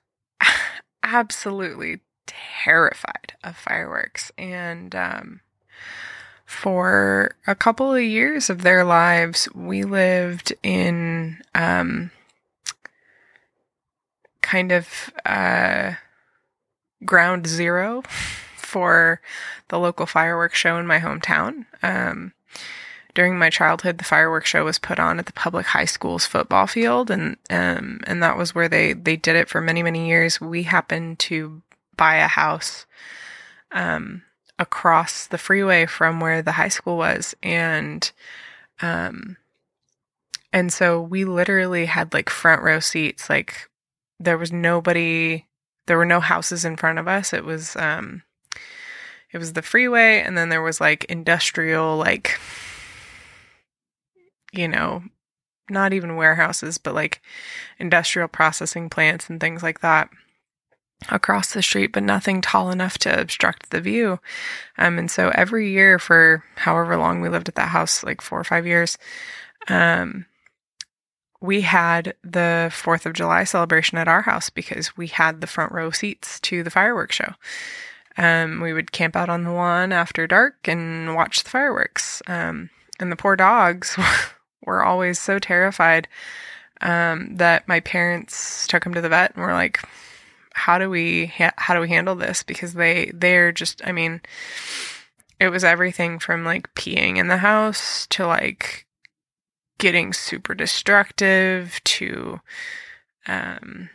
absolutely 1.04 2.02
terrified 2.28 3.34
of 3.44 3.58
fireworks. 3.58 4.32
And 4.38 4.96
um, 4.96 5.42
for 6.46 7.36
a 7.48 7.56
couple 7.56 7.94
of 7.94 8.04
years 8.04 8.50
of 8.50 8.62
their 8.62 8.84
lives, 8.84 9.48
we 9.54 9.84
lived 9.84 10.54
in 10.64 11.42
um, 11.56 12.12
kind 14.42 14.72
of 14.72 15.12
uh, 15.26 15.94
ground 17.06 17.48
zero 17.48 18.04
for 18.58 19.22
the 19.70 19.80
local 19.80 20.06
fireworks 20.06 20.58
show 20.58 20.78
in 20.78 20.88
my 20.88 21.00
hometown. 21.00 21.66
Um, 21.82 22.34
during 23.14 23.38
my 23.38 23.50
childhood, 23.50 23.98
the 23.98 24.04
fireworks 24.04 24.50
show 24.50 24.64
was 24.64 24.80
put 24.80 25.00
on 25.00 25.20
at 25.20 25.26
the 25.26 25.34
public 25.34 25.66
high 25.66 25.86
school's 25.86 26.26
football 26.26 26.68
field, 26.68 27.12
and 27.12 27.38
um, 27.50 28.00
and 28.06 28.24
that 28.24 28.38
was 28.38 28.56
where 28.56 28.70
they 28.70 28.94
they 28.94 29.16
did 29.16 29.36
it 29.36 29.50
for 29.50 29.62
many 29.62 29.84
many 29.84 30.08
years. 30.08 30.40
We 30.40 30.64
happened 30.64 31.20
to 31.20 31.62
buy 31.98 32.16
a 32.18 32.28
house 32.28 32.86
um, 33.72 34.24
across 34.58 35.28
the 35.28 35.38
freeway 35.38 35.86
from 35.86 36.20
where 36.20 36.42
the 36.42 36.54
high 36.54 36.70
school 36.70 36.98
was, 36.98 37.36
and 37.44 38.10
um, 38.82 39.38
and 40.54 40.72
so 40.72 41.02
we 41.02 41.26
literally 41.26 41.86
had 41.86 42.14
like 42.14 42.30
front 42.30 42.62
row 42.62 42.80
seats. 42.80 43.30
Like 43.30 43.70
there 44.20 44.38
was 44.38 44.52
nobody, 44.52 45.46
there 45.88 45.98
were 45.98 46.06
no 46.06 46.20
houses 46.20 46.64
in 46.64 46.78
front 46.78 47.00
of 47.00 47.08
us. 47.08 47.34
It 47.34 47.44
was 47.44 47.76
um, 47.76 48.24
it 49.34 49.38
was 49.38 49.54
the 49.54 49.62
freeway 49.62 50.22
and 50.22 50.38
then 50.38 50.50
there 50.50 50.62
was 50.62 50.82
like 50.82 51.06
industrial 51.06 51.98
like 51.98 52.40
you 54.52 54.68
know 54.68 55.04
not 55.70 55.94
even 55.94 56.16
warehouses 56.16 56.78
but 56.78 56.94
like 56.94 57.22
industrial 57.80 58.28
processing 58.28 58.90
plants 58.90 59.30
and 59.30 59.40
things 59.40 59.64
like 59.64 59.82
that 59.82 60.10
across 61.10 61.54
the 61.54 61.62
street 61.62 61.92
but 61.92 62.04
nothing 62.04 62.42
tall 62.42 62.70
enough 62.70 62.98
to 62.98 63.20
obstruct 63.20 63.70
the 63.72 63.82
view 63.82 64.20
um 64.78 65.00
and 65.00 65.10
so 65.10 65.32
every 65.34 65.72
year 65.72 65.98
for 65.98 66.44
however 66.56 66.96
long 66.96 67.22
we 67.22 67.30
lived 67.30 67.50
at 67.50 67.56
that 67.56 67.70
house 67.70 68.04
like 68.04 68.22
4 68.22 68.40
or 68.40 68.44
5 68.44 68.68
years 68.68 68.98
um 69.68 70.26
we 71.42 71.62
had 71.62 72.14
the 72.24 72.70
4th 72.72 73.08
of 73.08 73.14
July 73.14 73.44
celebration 73.44 73.98
at 73.98 74.08
our 74.08 74.22
house 74.22 74.50
because 74.50 74.96
we 74.96 75.08
had 75.08 75.42
the 75.42 75.48
front 75.48 75.72
row 75.72 75.90
seats 75.90 76.40
to 76.42 76.62
the 76.62 76.70
fireworks 76.70 77.16
show. 77.16 77.34
Um, 78.18 78.62
we 78.62 78.74
would 78.74 78.92
camp 78.92 79.16
out 79.16 79.30
on 79.30 79.44
the 79.44 79.52
lawn 79.52 79.92
after 79.92 80.28
dark 80.28 80.68
and 80.68 81.16
watch 81.16 81.44
the 81.44 81.50
fireworks. 81.50 82.22
Um, 82.28 82.70
and 83.00 83.12
the 83.12 83.16
poor 83.16 83.36
dogs 83.36 83.98
were 84.66 84.84
always 84.84 85.20
so 85.20 85.40
terrified 85.40 86.08
um, 86.82 87.36
that 87.38 87.68
my 87.68 87.80
parents 87.80 88.68
took 88.68 88.86
him 88.86 88.94
to 88.94 89.02
the 89.02 89.10
vet 89.10 89.36
and 89.36 89.44
were 89.44 89.54
like, 89.54 89.82
"How 90.54 90.78
do 90.78 90.90
we 90.90 91.28
ha- 91.28 91.54
how 91.58 91.74
do 91.74 91.82
we 91.82 91.90
handle 91.90 92.16
this?" 92.16 92.44
Because 92.44 92.74
they 92.74 93.12
they're 93.14 93.52
just 93.52 93.82
I 93.86 93.92
mean, 93.92 94.22
it 95.40 95.50
was 95.50 95.64
everything 95.64 96.20
from 96.20 96.44
like 96.44 96.74
peeing 96.76 97.18
in 97.18 97.28
the 97.28 97.38
house 97.38 98.08
to 98.12 98.28
like 98.28 98.86
getting 99.78 100.14
super 100.14 100.54
destructive 100.54 101.82
to 101.84 102.40
um, 103.28 103.90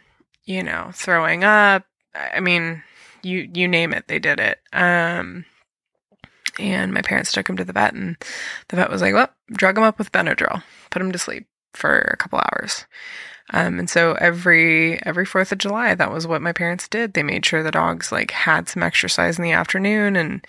you 0.45 0.63
know 0.63 0.91
throwing 0.93 1.45
up. 1.45 1.85
I 2.15 2.41
mean 2.41 2.83
you 3.23 3.49
you 3.53 3.69
name 3.69 3.93
it, 3.93 4.07
they 4.09 4.19
did 4.19 4.41
it. 4.41 4.61
Um, 4.73 5.45
and 6.59 6.93
my 6.93 7.03
parents 7.03 7.33
took 7.33 7.49
him 7.49 7.57
to 7.57 7.65
the 7.65 7.73
vet, 7.73 7.95
and 7.95 8.17
the 8.69 8.77
vet 8.77 8.91
was 8.91 9.03
like, 9.03 9.15
"Well, 9.15 9.31
drug 9.53 9.79
him 9.79 9.85
up 9.85 9.99
with 9.99 10.13
Benadryl, 10.13 10.63
put 10.91 11.03
him 11.03 11.13
to 11.13 11.19
sleep 11.19 11.47
for 11.75 11.99
a 11.99 12.17
couple 12.17 12.41
hours." 12.41 12.87
Um, 13.51 13.79
and 13.79 13.89
so 13.89 14.15
every 14.15 15.01
every 15.07 15.25
Fourth 15.25 15.53
of 15.53 15.59
July, 15.59 15.95
that 15.95 16.11
was 16.11 16.27
what 16.27 16.43
my 16.43 16.53
parents 16.53 16.89
did. 16.89 17.15
They 17.15 17.23
made 17.23 17.47
sure 17.47 17.63
the 17.63 17.71
dogs 17.71 18.11
like 18.11 18.33
had 18.33 18.69
some 18.69 18.83
exercise 18.83 19.39
in 19.39 19.45
the 19.45 19.53
afternoon, 19.53 20.17
and 20.17 20.47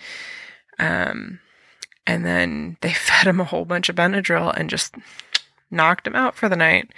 um, 0.78 1.40
and 2.06 2.24
then 2.24 2.76
they 2.80 2.92
fed 2.92 3.26
him 3.26 3.40
a 3.40 3.44
whole 3.44 3.64
bunch 3.64 3.88
of 3.88 3.96
Benadryl 3.96 4.52
and 4.56 4.70
just 4.70 4.94
knocked 5.70 6.06
him 6.06 6.16
out 6.16 6.34
for 6.34 6.48
the 6.48 6.56
night. 6.56 6.90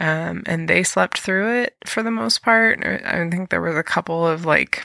Um, 0.00 0.42
and 0.46 0.68
they 0.68 0.82
slept 0.82 1.20
through 1.20 1.62
it 1.62 1.76
for 1.86 2.02
the 2.02 2.10
most 2.10 2.42
part. 2.42 2.84
I 2.84 3.28
think 3.30 3.50
there 3.50 3.60
was 3.60 3.76
a 3.76 3.84
couple 3.84 4.26
of 4.26 4.44
like 4.44 4.84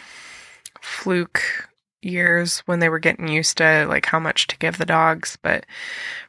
fluke 0.81 1.68
years 2.01 2.59
when 2.59 2.79
they 2.79 2.89
were 2.89 2.99
getting 2.99 3.27
used 3.27 3.57
to 3.57 3.85
like 3.87 4.05
how 4.05 4.19
much 4.19 4.47
to 4.47 4.57
give 4.57 4.77
the 4.77 4.85
dogs, 4.85 5.37
but 5.41 5.65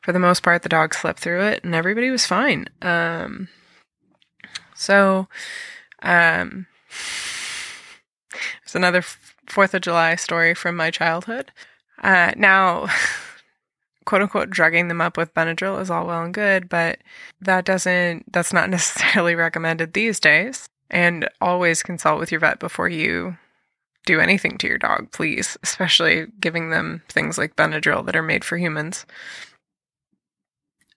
for 0.03 0.13
the 0.13 0.19
most 0.19 0.43
part, 0.43 0.63
the 0.63 0.69
dogs 0.69 0.97
slept 0.97 1.21
through 1.21 1.43
it 1.43 1.65
and 1.65 1.75
everybody 1.75 2.11
was 2.11 2.27
fine. 2.27 2.67
Um, 2.83 3.49
so, 4.75 5.29
um, 6.03 6.67
it's 8.63 8.75
another 8.75 9.03
Fourth 9.47 9.75
of 9.75 9.83
July 9.83 10.15
story 10.15 10.55
from 10.55 10.77
my 10.77 10.91
childhood. 10.91 11.51
Uh, 12.03 12.33
now, 12.37 12.87
quote 14.05 14.23
unquote 14.23 14.51
drugging 14.51 14.89
them 14.89 15.01
up 15.01 15.17
with 15.17 15.35
Benadryl 15.35 15.81
is 15.81 15.91
all 15.91 16.07
well 16.07 16.23
and 16.23 16.33
good, 16.33 16.69
but 16.69 16.99
that 17.41 17.65
doesn't, 17.65 18.33
that's 18.33 18.53
not 18.53 18.71
necessarily 18.71 19.35
recommended 19.35 19.93
these 19.93 20.21
days. 20.21 20.69
And 20.93 21.29
always 21.41 21.85
consult 21.85 22.19
with 22.19 22.33
your 22.33 22.41
vet 22.41 22.59
before 22.59 22.89
you 22.89 23.37
do 24.07 24.21
anything 24.21 24.59
to 24.59 24.67
your 24.67 24.79
dog, 24.79 25.11
please, 25.13 25.57
especially 25.63 26.27
giving 26.41 26.71
them 26.71 27.03
things 27.09 27.39
like 27.39 27.57
Benadryl 27.57 28.05
that 28.07 28.17
are 28.17 28.23
made 28.23 28.45
for 28.45 28.57
humans. 28.57 29.07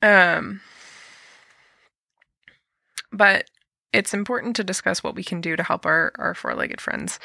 Um, 0.01 0.61
but 3.11 3.49
it's 3.93 4.13
important 4.13 4.55
to 4.55 4.63
discuss 4.63 5.03
what 5.03 5.15
we 5.15 5.23
can 5.23 5.39
do 5.39 5.55
to 5.55 5.63
help 5.63 5.85
our, 5.85 6.11
our 6.17 6.33
four-legged 6.33 6.81
friends 6.81 7.19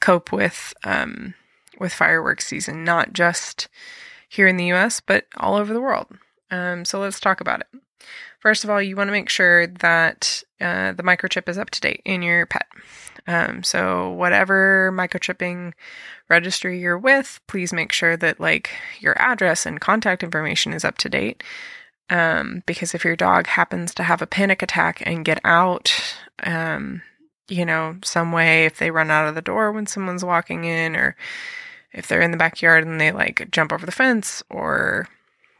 cope 0.00 0.32
with 0.32 0.72
um, 0.84 1.34
with 1.80 1.92
fireworks 1.92 2.46
season, 2.46 2.84
not 2.84 3.12
just 3.12 3.68
here 4.28 4.46
in 4.46 4.56
the 4.56 4.72
US, 4.72 5.00
but 5.00 5.26
all 5.36 5.56
over 5.56 5.72
the 5.72 5.80
world. 5.80 6.06
Um, 6.50 6.84
so 6.84 7.00
let's 7.00 7.20
talk 7.20 7.40
about 7.40 7.60
it. 7.60 7.66
First 8.40 8.64
of 8.64 8.70
all, 8.70 8.80
you 8.80 8.96
want 8.96 9.08
to 9.08 9.12
make 9.12 9.28
sure 9.28 9.66
that 9.66 10.42
uh, 10.64 10.92
the 10.92 11.02
microchip 11.02 11.46
is 11.46 11.58
up 11.58 11.68
to 11.68 11.80
date 11.80 12.00
in 12.06 12.22
your 12.22 12.46
pet. 12.46 12.66
Um, 13.26 13.62
so 13.62 14.10
whatever 14.12 14.90
microchipping 14.94 15.74
registry 16.30 16.80
you're 16.80 16.98
with, 16.98 17.38
please 17.46 17.70
make 17.72 17.92
sure 17.92 18.16
that 18.16 18.40
like 18.40 18.70
your 18.98 19.14
address 19.20 19.66
and 19.66 19.78
contact 19.78 20.22
information 20.22 20.72
is 20.72 20.84
up 20.84 20.96
to 20.98 21.10
date. 21.10 21.42
Um, 22.08 22.62
because 22.64 22.94
if 22.94 23.04
your 23.04 23.14
dog 23.14 23.46
happens 23.46 23.92
to 23.94 24.02
have 24.02 24.22
a 24.22 24.26
panic 24.26 24.62
attack 24.62 25.02
and 25.04 25.24
get 25.24 25.38
out, 25.44 25.92
um, 26.42 27.02
you 27.48 27.66
know, 27.66 27.96
some 28.02 28.32
way, 28.32 28.64
if 28.64 28.78
they 28.78 28.90
run 28.90 29.10
out 29.10 29.28
of 29.28 29.34
the 29.34 29.42
door 29.42 29.70
when 29.70 29.86
someone's 29.86 30.24
walking 30.24 30.64
in, 30.64 30.96
or 30.96 31.14
if 31.92 32.08
they're 32.08 32.22
in 32.22 32.30
the 32.30 32.38
backyard 32.38 32.86
and 32.86 32.98
they 32.98 33.12
like 33.12 33.50
jump 33.50 33.70
over 33.70 33.84
the 33.84 33.92
fence 33.92 34.42
or 34.48 35.08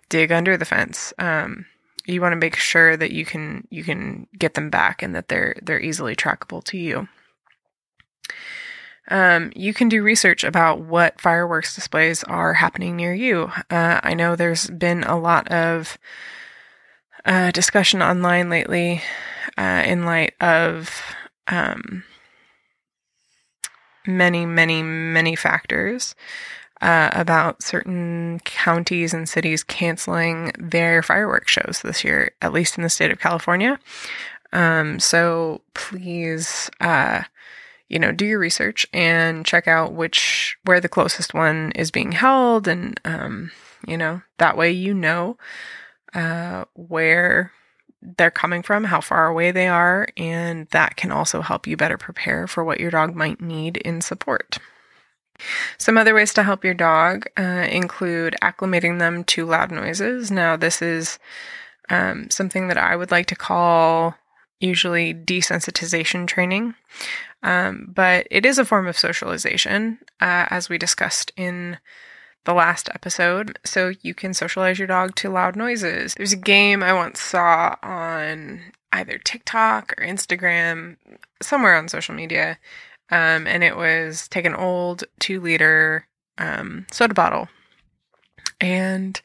dig 0.09 0.33
under 0.33 0.57
the 0.57 0.65
fence, 0.65 1.13
um, 1.19 1.67
you 2.07 2.21
want 2.21 2.33
to 2.33 2.37
make 2.37 2.57
sure 2.57 2.97
that 2.97 3.13
you 3.13 3.25
can 3.25 3.67
you 3.71 3.83
can 3.83 4.27
get 4.39 4.55
them 4.55 4.71
back 4.71 5.03
and 5.03 5.15
that 5.15 5.29
they're 5.29 5.57
they're 5.63 5.81
easily 5.81 6.15
trackable 6.15 6.63
to 6.65 6.79
you. 6.79 7.09
Um, 9.09 9.53
you 9.55 9.75
can 9.75 9.89
do 9.89 10.03
research 10.03 10.45
about 10.45 10.81
what 10.81 11.21
fireworks 11.21 11.75
displays 11.75 12.25
are 12.25 12.55
happening 12.55 12.97
near 12.97 13.13
you. 13.13 13.51
Uh, 13.71 14.01
I 14.03 14.15
know 14.15 14.35
there's 14.35 14.71
been 14.71 15.05
a 15.05 15.19
lot 15.19 15.47
of 15.49 15.99
uh, 17.25 17.51
discussion 17.51 18.03
online 18.03 18.49
lately 18.49 19.03
uh, 19.59 19.83
in 19.85 20.07
light 20.07 20.33
of 20.41 21.03
um, 21.49 22.03
many, 24.07 24.47
many, 24.47 24.83
many 24.83 25.37
factors 25.37 26.15
uh, 26.85 27.09
about 27.13 27.63
certain 27.63 28.39
counties 28.45 29.15
and 29.15 29.27
cities 29.27 29.65
canceling 29.65 30.53
their 30.59 31.03
fireworks 31.03 31.51
shows 31.51 31.81
this 31.83 32.05
year, 32.05 32.33
at 32.43 32.53
least 32.53 32.77
in 32.77 32.83
the 32.85 32.91
state 32.91 33.11
of 33.11 33.19
California. 33.19 33.81
Um, 34.53 35.01
so 35.01 35.63
please, 35.73 36.71
uh, 36.83 37.23
you 37.89 37.99
know, 37.99 38.13
do 38.13 38.27
your 38.27 38.39
research 38.39 38.87
and 38.93 39.47
check 39.47 39.67
out 39.67 39.95
which 39.95 40.59
where 40.65 40.79
the 40.79 40.91
closest 40.91 41.33
one 41.33 41.73
is 41.75 41.91
being 41.91 42.13
held, 42.13 42.69
and 42.69 43.01
um, 43.07 43.51
you 43.87 43.97
know 43.97 44.21
that 44.37 44.59
way 44.59 44.71
you 44.71 44.93
know 44.93 45.39
uh, 46.13 46.67
where 46.75 47.51
they're 48.03 48.31
coming 48.31 48.63
from, 48.63 48.85
how 48.85 49.01
far 49.01 49.27
away 49.27 49.53
they 49.53 49.69
are, 49.69 50.07
and 50.19 50.69
that 50.69 50.97
can 50.97 51.11
also 51.11 51.41
help 51.41 51.67
you 51.67 51.79
better 51.79 51.97
prepare 51.97 52.47
for 52.47 52.63
what 52.63 52.79
your 52.79 52.91
dog 52.91 53.15
might 53.15 53.41
need 53.41 53.79
in 53.79 54.03
support. 54.03 54.59
Some 55.79 55.99
other 55.99 56.15
ways 56.15 56.33
to 56.35 56.43
help 56.43 56.65
your 56.65 56.75
dog 56.75 57.27
uh, 57.37 57.67
include 57.71 58.37
acclimating 58.43 58.99
them 58.99 59.25
to 59.25 59.47
loud 59.47 59.71
noises. 59.71 60.31
Now, 60.31 60.57
this 60.57 60.81
is 60.81 61.19
um, 61.91 62.31
something 62.31 62.69
that 62.69 62.79
I 62.79 62.97
would 62.97 63.11
like 63.11 63.27
to 63.27 63.37
call 63.37 64.17
usually 64.61 65.13
desensitization 65.15 66.27
training. 66.27 66.75
Um, 67.43 67.91
but 67.95 68.27
it 68.31 68.47
is 68.47 68.59
a 68.59 68.65
form 68.65 68.87
of 68.87 68.99
socialization, 68.99 69.99
uh, 70.21 70.47
as 70.49 70.69
we 70.69 70.79
discussed 70.79 71.33
in 71.37 71.79
the 72.45 72.55
last 72.55 72.89
episode. 72.95 73.59
So 73.65 73.93
you 74.01 74.15
can 74.15 74.33
socialize 74.33 74.79
your 74.79 74.89
dog 74.89 75.15
to 75.17 75.31
loud 75.31 75.57
noises. 75.57 76.15
There's 76.15 76.33
a 76.33 76.37
game 76.37 76.83
I 76.83 76.93
once 76.93 77.21
saw 77.21 77.77
on 77.83 78.63
either 78.93 79.19
TikTok 79.19 79.95
or 79.99 80.07
Instagram, 80.07 80.97
somewhere 81.43 81.77
on 81.77 81.89
social 81.89 82.15
media. 82.15 82.59
Um, 83.11 83.47
and 83.47 83.63
it 83.63 83.77
was 83.77 84.29
take 84.29 84.47
an 84.47 84.55
old 84.55 85.05
two 85.21 85.41
liter 85.41 86.07
um, 86.39 86.87
soda 86.91 87.15
bottle 87.15 87.49
and 88.61 89.21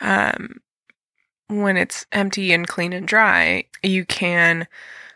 um, 0.00 0.60
when 1.48 1.76
it's 1.76 2.06
empty 2.12 2.52
and 2.52 2.66
clean 2.66 2.92
and 2.92 3.06
dry, 3.06 3.64
you 3.82 4.04
can 4.04 4.66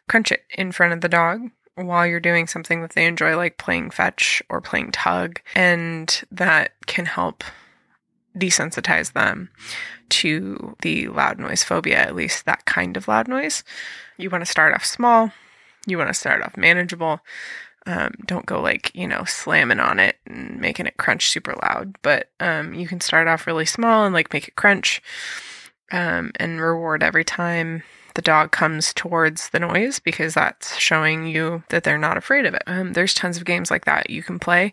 crunch 0.09 0.33
it 0.33 0.45
in 0.57 0.73
front 0.73 0.93
of 0.93 1.01
the 1.01 1.09
dog 1.09 1.51
while 1.77 2.07
you're 2.07 2.21
doing 2.21 2.47
something 2.47 2.83
that 2.83 2.93
they 2.93 3.07
enjoy, 3.07 3.37
like 3.37 3.59
playing 3.59 3.91
fetch 3.91 4.43
or 4.49 4.61
playing 4.61 4.93
tug. 4.93 5.41
And 5.55 6.23
that 6.31 6.73
can 6.87 7.07
help 7.07 7.43
desensitize 8.37 9.13
them 9.13 9.51
to 10.11 10.77
the 10.83 11.09
loud 11.09 11.39
noise 11.39 11.63
phobia, 11.63 11.99
at 11.99 12.15
least 12.15 12.45
that 12.45 12.65
kind 12.65 12.97
of 12.97 13.09
loud 13.09 13.29
noise. 13.29 13.65
You 14.17 14.29
want 14.29 14.45
to 14.45 14.51
start 14.51 14.75
off 14.75 14.85
small, 14.85 15.33
you 15.87 15.99
want 15.99 16.09
to 16.09 16.15
start 16.15 16.43
off 16.43 16.57
manageable. 16.57 17.21
Um, 17.87 18.15
don't 18.27 18.47
go 18.47 18.63
like, 18.63 18.91
you 18.95 19.07
know, 19.07 19.25
slamming 19.25 19.81
on 19.81 19.99
it 19.99 20.17
and 20.27 20.59
making 20.59 20.87
it 20.87 20.97
crunch 20.97 21.29
super 21.29 21.55
loud, 21.63 21.97
but 22.03 22.31
um, 22.41 22.73
you 22.73 22.89
can 22.89 23.01
start 23.01 23.29
off 23.29 23.47
really 23.47 23.67
small 23.67 24.07
and 24.07 24.15
like 24.15 24.33
make 24.33 24.49
it 24.49 24.57
crunch 24.57 25.03
um, 25.93 26.33
and 26.37 26.61
reward 26.61 27.03
every 27.03 27.25
time 27.25 27.83
the 28.15 28.23
dog 28.23 28.53
comes 28.53 28.93
towards 28.95 29.51
the 29.51 29.59
noise 29.59 29.99
because 29.99 30.35
that's 30.35 30.77
showing 30.79 31.27
you 31.27 31.63
that 31.69 31.85
they're 31.85 31.99
not 31.99 32.17
afraid 32.17 32.47
of 32.47 32.55
it. 32.55 32.63
Um, 32.67 32.93
there's 32.93 33.13
tons 33.13 33.37
of 33.37 33.45
games 33.45 33.71
like 33.71 33.85
that 33.85 34.09
you 34.09 34.23
can 34.23 34.39
play. 34.39 34.73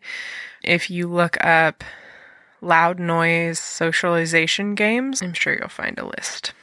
If 0.64 0.90
you 0.90 1.08
look 1.08 1.44
up 1.44 1.84
loud 2.62 3.00
noise 3.00 3.60
socialization 3.60 4.76
games, 4.76 5.22
I'm 5.22 5.34
sure 5.34 5.54
you'll 5.54 5.70
find 5.70 5.98
a 5.98 6.06
list. 6.06 6.54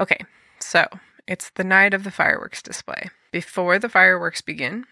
Okay, 0.00 0.18
so 0.58 0.86
it's 1.28 1.50
the 1.50 1.64
night 1.64 1.94
of 1.94 2.04
the 2.04 2.10
fireworks 2.10 2.62
display. 2.62 3.10
Before 3.30 3.78
the 3.78 3.88
fireworks 3.88 4.42
begin, 4.42 4.84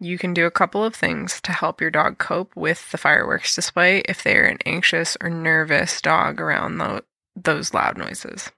you 0.00 0.18
can 0.18 0.32
do 0.32 0.46
a 0.46 0.50
couple 0.50 0.82
of 0.82 0.94
things 0.94 1.40
to 1.42 1.52
help 1.52 1.80
your 1.80 1.90
dog 1.90 2.18
cope 2.18 2.56
with 2.56 2.90
the 2.90 2.98
fireworks 2.98 3.54
display 3.54 3.98
if 4.08 4.22
they're 4.22 4.46
an 4.46 4.58
anxious 4.64 5.16
or 5.20 5.28
nervous 5.28 6.00
dog 6.00 6.40
around 6.40 6.78
the, 6.78 7.04
those 7.36 7.74
loud 7.74 7.98
noises. 7.98 8.50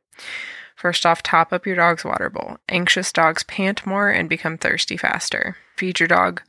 First 0.77 1.05
off, 1.05 1.23
top 1.23 1.53
up 1.53 1.67
your 1.67 1.77
dog's 1.77 2.05
water 2.05 2.31
bowl. 2.31 2.59
Anxious 2.69 3.13
dogs 3.13 3.43
pant 3.43 3.85
more 3.85 4.09
and 4.09 4.29
become 4.29 4.57
thirsty 4.57 4.97
faster. 4.97 5.57
Feed 5.77 6.01
your 6.01 6.09
dog 6.09 6.43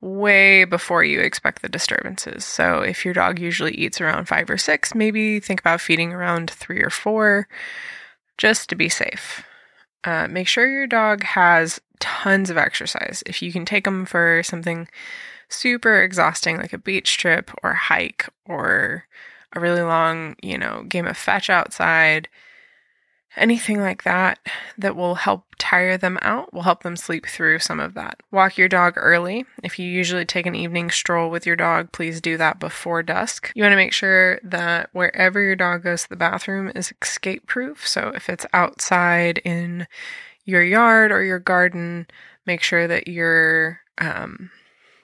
way 0.00 0.64
before 0.64 1.04
you 1.04 1.20
expect 1.20 1.62
the 1.62 1.68
disturbances. 1.68 2.44
So, 2.44 2.80
if 2.80 3.04
your 3.04 3.14
dog 3.14 3.38
usually 3.38 3.72
eats 3.72 4.00
around 4.00 4.26
five 4.26 4.50
or 4.50 4.58
six, 4.58 4.94
maybe 4.94 5.40
think 5.40 5.60
about 5.60 5.80
feeding 5.80 6.12
around 6.12 6.50
three 6.50 6.82
or 6.82 6.90
four 6.90 7.48
just 8.36 8.68
to 8.70 8.74
be 8.74 8.88
safe. 8.88 9.44
Uh, 10.04 10.26
make 10.28 10.48
sure 10.48 10.68
your 10.68 10.86
dog 10.86 11.22
has 11.22 11.80
tons 12.00 12.50
of 12.50 12.56
exercise. 12.56 13.22
If 13.26 13.40
you 13.42 13.52
can 13.52 13.64
take 13.64 13.84
them 13.84 14.04
for 14.04 14.42
something 14.42 14.88
super 15.48 16.02
exhausting 16.02 16.56
like 16.56 16.72
a 16.72 16.78
beach 16.78 17.18
trip 17.18 17.50
or 17.62 17.74
hike 17.74 18.28
or 18.46 19.04
a 19.52 19.60
really 19.60 19.82
long, 19.82 20.34
you 20.42 20.58
know, 20.58 20.84
game 20.88 21.06
of 21.06 21.16
fetch 21.16 21.48
outside, 21.50 22.28
anything 23.36 23.80
like 23.80 24.02
that 24.04 24.38
that 24.78 24.96
will 24.96 25.14
help 25.14 25.44
tire 25.58 25.96
them 25.96 26.18
out 26.22 26.52
will 26.52 26.62
help 26.62 26.82
them 26.82 26.96
sleep 26.96 27.26
through 27.26 27.58
some 27.58 27.80
of 27.80 27.94
that. 27.94 28.20
Walk 28.30 28.58
your 28.58 28.68
dog 28.68 28.94
early. 28.96 29.46
If 29.62 29.78
you 29.78 29.88
usually 29.88 30.24
take 30.24 30.46
an 30.46 30.54
evening 30.54 30.90
stroll 30.90 31.30
with 31.30 31.46
your 31.46 31.56
dog, 31.56 31.92
please 31.92 32.20
do 32.20 32.36
that 32.36 32.58
before 32.58 33.02
dusk. 33.02 33.52
You 33.54 33.62
want 33.62 33.72
to 33.72 33.76
make 33.76 33.92
sure 33.92 34.38
that 34.42 34.90
wherever 34.92 35.40
your 35.40 35.56
dog 35.56 35.84
goes 35.84 36.02
to 36.02 36.08
the 36.08 36.16
bathroom 36.16 36.72
is 36.74 36.92
escape 37.00 37.46
proof. 37.46 37.86
So 37.86 38.12
if 38.14 38.28
it's 38.28 38.46
outside 38.52 39.38
in 39.38 39.86
your 40.44 40.62
yard 40.62 41.12
or 41.12 41.22
your 41.22 41.38
garden, 41.38 42.06
make 42.44 42.62
sure 42.62 42.88
that 42.88 43.08
you're 43.08 43.80
um, 43.98 44.50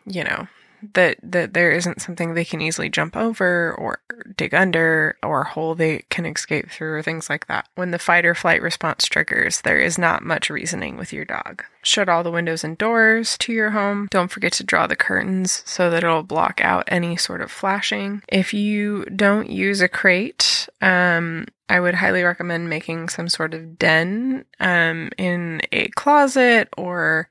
you 0.07 0.25
know, 0.25 0.49
that 0.95 1.19
that 1.23 1.55
there 1.55 1.71
isn't 1.71 2.01
something 2.01 2.35
they 2.35 2.45
can 2.45 2.61
easily 2.61 2.89
jump 2.89 3.17
over 3.17 3.75
or 3.75 4.01
dig 4.37 4.55
under 4.55 5.17
or 5.23 5.43
a 5.43 5.49
hole 5.49 5.75
they 5.75 6.05
can 6.11 6.27
escape 6.27 6.71
through 6.71 6.95
or 6.95 7.03
things 7.03 7.29
like 7.29 7.47
that. 7.47 7.69
When 7.75 7.91
the 7.91 7.99
fight 7.99 8.25
or 8.25 8.35
flight 8.35 8.63
response 8.63 9.07
triggers, 9.07 9.63
there 9.63 9.79
is 9.79 9.99
not 9.99 10.25
much 10.25 10.51
reasoning 10.51 10.97
with 10.97 11.13
your 11.13 11.25
dog. 11.25 11.65
Shut 11.83 12.09
all 12.09 12.23
the 12.23 12.31
windows 12.31 12.65
and 12.65 12.77
doors 12.77 13.39
to 13.39 13.53
your 13.53 13.71
home. 13.71 14.09
Don't 14.11 14.31
forget 14.31 14.53
to 14.55 14.65
draw 14.65 14.87
the 14.87 14.97
curtains 14.97 15.63
so 15.65 15.91
that 15.91 16.05
it'll 16.05 16.23
block 16.23 16.61
out 16.61 16.85
any 16.89 17.17
sort 17.17 17.41
of 17.41 17.51
flashing. 17.51 18.23
If 18.29 18.53
you 18.53 19.05
don't 19.05 19.51
use 19.51 19.81
a 19.81 19.89
crate, 19.89 20.69
um, 20.81 21.47
I 21.69 21.81
would 21.81 21.95
highly 21.95 22.23
recommend 22.23 22.69
making 22.69 23.11
some 23.11 23.29
sort 23.29 23.55
of 23.55 23.79
den 23.79 24.45
um, 24.59 25.11
in 25.19 25.61
a 25.71 25.89
closet 25.89 26.69
or 26.77 27.29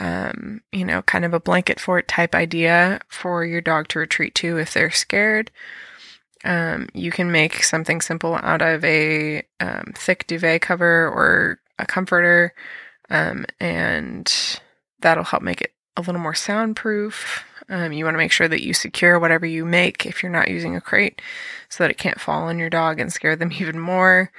um, 0.00 0.62
you 0.72 0.84
know, 0.84 1.02
kind 1.02 1.24
of 1.24 1.34
a 1.34 1.40
blanket 1.40 1.78
fort 1.78 2.08
type 2.08 2.34
idea 2.34 3.00
for 3.08 3.44
your 3.44 3.60
dog 3.60 3.88
to 3.88 3.98
retreat 3.98 4.34
to 4.36 4.58
if 4.58 4.72
they're 4.72 4.90
scared. 4.90 5.50
Um, 6.42 6.88
you 6.94 7.10
can 7.10 7.30
make 7.30 7.62
something 7.62 8.00
simple 8.00 8.34
out 8.36 8.62
of 8.62 8.82
a 8.82 9.42
um, 9.60 9.92
thick 9.94 10.26
duvet 10.26 10.62
cover 10.62 11.06
or 11.06 11.60
a 11.78 11.84
comforter, 11.84 12.54
um, 13.10 13.44
and 13.60 14.60
that'll 15.00 15.24
help 15.24 15.42
make 15.42 15.60
it 15.60 15.74
a 15.98 16.00
little 16.00 16.20
more 16.20 16.34
soundproof. 16.34 17.44
Um, 17.68 17.92
you 17.92 18.04
want 18.04 18.14
to 18.14 18.18
make 18.18 18.32
sure 18.32 18.48
that 18.48 18.64
you 18.64 18.72
secure 18.72 19.20
whatever 19.20 19.44
you 19.44 19.66
make 19.66 20.06
if 20.06 20.22
you're 20.22 20.32
not 20.32 20.48
using 20.48 20.74
a 20.74 20.80
crate 20.80 21.20
so 21.68 21.84
that 21.84 21.90
it 21.90 21.98
can't 21.98 22.20
fall 22.20 22.44
on 22.44 22.58
your 22.58 22.70
dog 22.70 22.98
and 22.98 23.12
scare 23.12 23.36
them 23.36 23.52
even 23.60 23.78
more. 23.78 24.32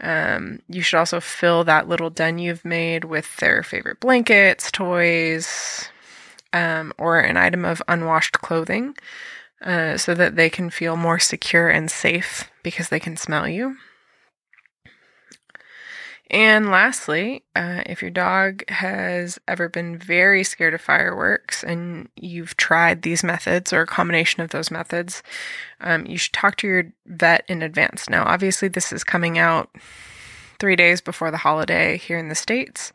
Um, 0.00 0.60
you 0.68 0.82
should 0.82 0.98
also 0.98 1.20
fill 1.20 1.64
that 1.64 1.88
little 1.88 2.10
den 2.10 2.38
you've 2.38 2.64
made 2.64 3.04
with 3.04 3.36
their 3.36 3.62
favorite 3.62 4.00
blankets, 4.00 4.70
toys, 4.70 5.88
um, 6.52 6.92
or 6.98 7.20
an 7.20 7.36
item 7.36 7.64
of 7.64 7.82
unwashed 7.88 8.40
clothing 8.40 8.96
uh, 9.62 9.96
so 9.96 10.14
that 10.14 10.36
they 10.36 10.48
can 10.50 10.70
feel 10.70 10.96
more 10.96 11.18
secure 11.18 11.68
and 11.68 11.90
safe 11.90 12.50
because 12.62 12.88
they 12.88 13.00
can 13.00 13.16
smell 13.16 13.46
you. 13.46 13.76
And 16.30 16.70
lastly, 16.70 17.42
uh, 17.56 17.82
if 17.86 18.02
your 18.02 18.12
dog 18.12 18.62
has 18.70 19.40
ever 19.48 19.68
been 19.68 19.98
very 19.98 20.44
scared 20.44 20.74
of 20.74 20.80
fireworks 20.80 21.64
and 21.64 22.08
you've 22.14 22.56
tried 22.56 23.02
these 23.02 23.24
methods 23.24 23.72
or 23.72 23.82
a 23.82 23.86
combination 23.86 24.40
of 24.40 24.50
those 24.50 24.70
methods, 24.70 25.24
um, 25.80 26.06
you 26.06 26.16
should 26.16 26.32
talk 26.32 26.54
to 26.56 26.68
your 26.68 26.84
vet 27.06 27.44
in 27.48 27.62
advance. 27.62 28.08
Now, 28.08 28.24
obviously, 28.24 28.68
this 28.68 28.92
is 28.92 29.02
coming 29.02 29.38
out 29.38 29.70
three 30.60 30.76
days 30.76 31.00
before 31.00 31.32
the 31.32 31.38
holiday 31.38 31.96
here 31.96 32.18
in 32.18 32.28
the 32.28 32.36
States. 32.36 32.92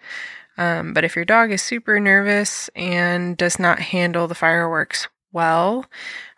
Um, 0.58 0.94
but 0.94 1.04
if 1.04 1.18
your 1.18 1.26
dog 1.26 1.52
is 1.52 1.62
super 1.62 2.00
nervous 2.00 2.70
and 2.74 3.36
does 3.36 3.60
not 3.60 3.80
handle 3.80 4.28
the 4.30 4.36
fireworks 4.36 5.10
well 5.34 5.86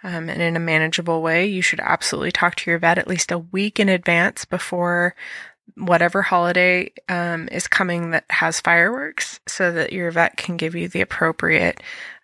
um, 0.04 0.28
and 0.30 0.42
in 0.42 0.56
a 0.56 0.60
manageable 0.60 1.22
way, 1.22 1.46
you 1.46 1.62
should 1.62 1.80
absolutely 1.80 2.32
talk 2.32 2.56
to 2.56 2.72
your 2.72 2.80
vet 2.80 2.98
at 2.98 3.08
least 3.08 3.32
a 3.32 3.38
week 3.38 3.80
in 3.80 3.88
advance 3.88 4.46
before 4.46 5.14
whatever 5.78 6.22
holiday 6.22 6.92
um, 7.08 7.48
is 7.52 7.68
coming 7.68 8.12
that 8.12 8.26
has 8.30 8.60
fireworks 8.60 9.40
so 9.48 9.72
that 9.72 9.94
your 9.94 10.12
vet 10.12 10.38
can 10.38 10.58
give 10.58 10.76
you 10.76 10.88
the 10.88 11.02
appropriate 11.02 11.82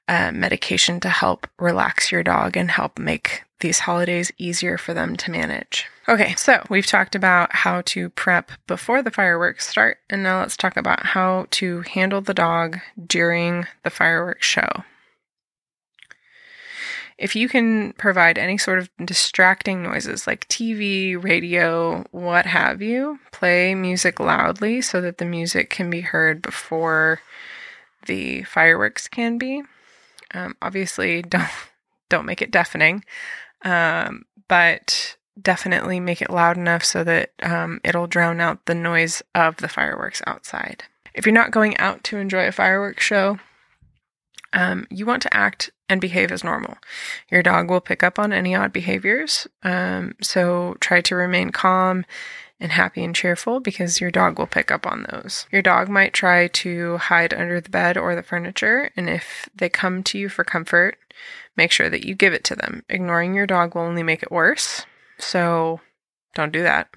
uh, 0.07 0.31
medication 0.33 0.99
to 0.99 1.09
help 1.09 1.47
relax 1.59 2.11
your 2.11 2.23
dog 2.23 2.57
and 2.57 2.71
help 2.71 2.99
make 2.99 3.43
these 3.59 3.79
holidays 3.79 4.31
easier 4.37 4.77
for 4.77 4.93
them 4.93 5.15
to 5.15 5.31
manage. 5.31 5.87
Okay, 6.09 6.35
so 6.35 6.61
we've 6.69 6.85
talked 6.85 7.15
about 7.15 7.55
how 7.55 7.81
to 7.85 8.09
prep 8.09 8.51
before 8.67 9.01
the 9.01 9.11
fireworks 9.11 9.67
start, 9.67 9.99
and 10.09 10.21
now 10.21 10.41
let's 10.41 10.57
talk 10.57 10.75
about 10.75 11.05
how 11.05 11.47
to 11.51 11.81
handle 11.81 12.19
the 12.19 12.33
dog 12.33 12.79
during 13.07 13.65
the 13.83 13.89
fireworks 13.89 14.45
show. 14.45 14.83
If 17.17 17.35
you 17.35 17.47
can 17.47 17.93
provide 17.93 18.37
any 18.37 18.57
sort 18.57 18.79
of 18.79 18.89
distracting 19.03 19.83
noises 19.83 20.25
like 20.25 20.47
TV, 20.47 21.21
radio, 21.21 22.05
what 22.11 22.45
have 22.45 22.81
you, 22.81 23.19
play 23.31 23.75
music 23.75 24.19
loudly 24.19 24.81
so 24.81 24.99
that 25.01 25.17
the 25.17 25.25
music 25.25 25.69
can 25.69 25.89
be 25.89 26.01
heard 26.01 26.41
before 26.41 27.21
the 28.05 28.43
fireworks 28.43 29.07
can 29.07 29.37
be. 29.37 29.63
Um, 30.33 30.55
obviously, 30.61 31.21
don't 31.21 31.49
don't 32.09 32.25
make 32.25 32.41
it 32.41 32.51
deafening, 32.51 33.03
um, 33.63 34.25
but 34.47 35.15
definitely 35.41 35.99
make 35.99 36.21
it 36.21 36.29
loud 36.29 36.57
enough 36.57 36.83
so 36.83 37.03
that 37.03 37.31
um, 37.41 37.81
it'll 37.83 38.07
drown 38.07 38.39
out 38.39 38.65
the 38.65 38.75
noise 38.75 39.23
of 39.33 39.57
the 39.57 39.67
fireworks 39.67 40.21
outside. 40.27 40.83
If 41.13 41.25
you're 41.25 41.33
not 41.33 41.51
going 41.51 41.77
out 41.77 42.03
to 42.05 42.17
enjoy 42.17 42.47
a 42.47 42.51
fireworks 42.51 43.03
show, 43.03 43.39
um, 44.53 44.87
you 44.89 45.05
want 45.05 45.21
to 45.23 45.33
act 45.33 45.71
and 45.89 45.99
behave 45.99 46.31
as 46.31 46.43
normal. 46.43 46.77
Your 47.29 47.43
dog 47.43 47.69
will 47.69 47.81
pick 47.81 48.03
up 48.03 48.17
on 48.17 48.31
any 48.31 48.55
odd 48.55 48.71
behaviors, 48.71 49.47
um, 49.63 50.15
so 50.21 50.75
try 50.79 51.01
to 51.01 51.15
remain 51.15 51.51
calm 51.51 52.05
and 52.59 52.71
happy 52.71 53.03
and 53.03 53.15
cheerful 53.15 53.59
because 53.59 53.99
your 53.99 54.11
dog 54.11 54.39
will 54.39 54.47
pick 54.47 54.71
up 54.71 54.87
on 54.87 55.05
those. 55.11 55.45
Your 55.51 55.61
dog 55.61 55.89
might 55.89 56.13
try 56.13 56.47
to 56.47 56.97
hide 56.97 57.33
under 57.33 57.59
the 57.59 57.69
bed 57.69 57.97
or 57.97 58.15
the 58.15 58.23
furniture, 58.23 58.91
and 58.95 59.09
if 59.09 59.49
they 59.53 59.69
come 59.69 60.01
to 60.03 60.17
you 60.17 60.29
for 60.29 60.43
comfort, 60.43 60.97
make 61.57 61.71
sure 61.71 61.89
that 61.89 62.05
you 62.05 62.15
give 62.15 62.33
it 62.33 62.43
to 62.45 62.55
them. 62.55 62.83
Ignoring 62.87 63.33
your 63.33 63.47
dog 63.47 63.75
will 63.75 63.81
only 63.81 64.03
make 64.03 64.23
it 64.23 64.31
worse. 64.31 64.85
So 65.17 65.81
don't 66.35 66.51
do 66.51 66.63
that. 66.63 66.89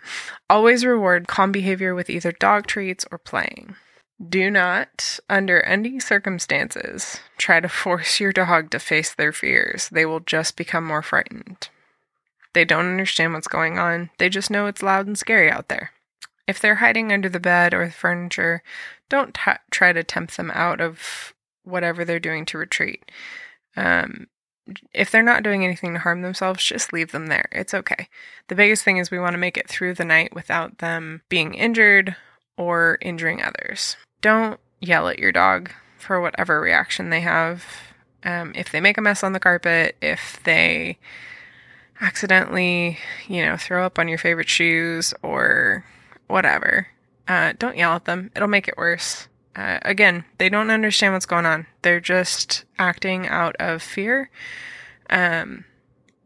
Always 0.49 0.85
reward 0.85 1.29
calm 1.29 1.53
behavior 1.53 1.95
with 1.95 2.11
either 2.11 2.33
dog 2.33 2.67
treats 2.67 3.05
or 3.11 3.19
playing. 3.19 3.77
Do 4.25 4.51
not, 4.51 5.21
under 5.29 5.61
any 5.61 6.01
circumstances, 6.01 7.21
try 7.37 7.61
to 7.61 7.69
force 7.69 8.19
your 8.19 8.33
dog 8.33 8.71
to 8.71 8.79
face 8.79 9.15
their 9.15 9.33
fears. 9.33 9.91
They 9.91 10.07
will 10.07 10.21
just 10.21 10.57
become 10.57 10.87
more 10.87 11.03
frightened. 11.03 11.69
They 12.55 12.65
don't 12.65 12.87
understand 12.87 13.35
what's 13.35 13.49
going 13.49 13.79
on, 13.79 14.09
they 14.17 14.31
just 14.31 14.51
know 14.51 14.67
it's 14.67 14.83
loud 14.83 15.07
and 15.07 15.19
scary 15.19 15.51
out 15.51 15.69
there. 15.69 15.91
If 16.47 16.61
they're 16.61 16.77
hiding 16.77 17.13
under 17.13 17.29
the 17.29 17.41
bed 17.41 17.75
or 17.75 17.87
the 17.87 17.93
furniture, 17.93 18.63
don't 19.11 19.35
t- 19.35 19.51
try 19.71 19.93
to 19.93 20.03
tempt 20.03 20.39
them 20.39 20.51
out 20.55 20.81
of 20.81 21.35
whatever 21.65 22.05
they're 22.05 22.19
doing 22.19 22.47
to 22.47 22.59
retreat. 22.59 23.11
Um, 23.77 24.29
if 24.95 25.11
they're 25.11 25.23
not 25.23 25.43
doing 25.43 25.65
anything 25.65 25.93
to 25.93 25.99
harm 25.99 26.23
themselves, 26.23 26.65
just 26.65 26.93
leave 26.93 27.13
them 27.13 27.27
there. 27.27 27.49
It's 27.53 27.75
okay. 27.75 28.09
The 28.49 28.55
biggest 28.55 28.83
thing 28.83 28.97
is 28.97 29.11
we 29.11 29.19
want 29.19 29.35
to 29.35 29.39
make 29.39 29.59
it 29.59 29.69
through 29.69 29.95
the 29.95 30.05
night 30.05 30.35
without 30.35 30.79
them 30.79 31.23
being 31.29 31.53
injured 31.55 32.17
or 32.57 32.99
injuring 33.03 33.43
others. 33.43 33.97
Don't 34.21 34.61
yell 34.81 35.09
at 35.09 35.19
your 35.19 35.33
dog 35.33 35.71
for 35.99 36.21
whatever 36.21 36.61
reaction 36.61 37.11
they 37.11 37.21
have. 37.21 37.65
Um, 38.25 38.53
if 38.55 38.71
they 38.71 38.81
make 38.81 38.99
a 38.99 39.03
mess 39.03 39.23
on 39.23 39.33
the 39.33 39.41
carpet, 39.41 39.97
if 40.01 40.41
they 40.45 40.99
accidentally, 42.01 42.99
you 43.29 43.45
know, 43.45 43.57
throw 43.57 43.85
up 43.87 43.99
on 43.99 44.09
your 44.09 44.19
favorite 44.19 44.49
shoes 44.49 45.15
or 45.23 45.85
whatever, 46.27 46.89
uh, 47.29 47.53
don't 47.59 47.77
yell 47.77 47.93
at 47.93 48.05
them. 48.05 48.31
It'll 48.35 48.49
make 48.49 48.69
it 48.69 48.77
worse. 48.77 49.29
Uh, 49.55 49.79
again, 49.83 50.25
they 50.39 50.49
don't 50.49 50.71
understand 50.71 51.15
what's 51.15 51.27
going 51.27 51.47
on. 51.47 51.67
They're 51.83 52.01
just 52.01 52.65
acting 52.79 53.27
out 53.27 53.57
of 53.59 53.83
fear. 53.83 54.31
Um, 55.09 55.65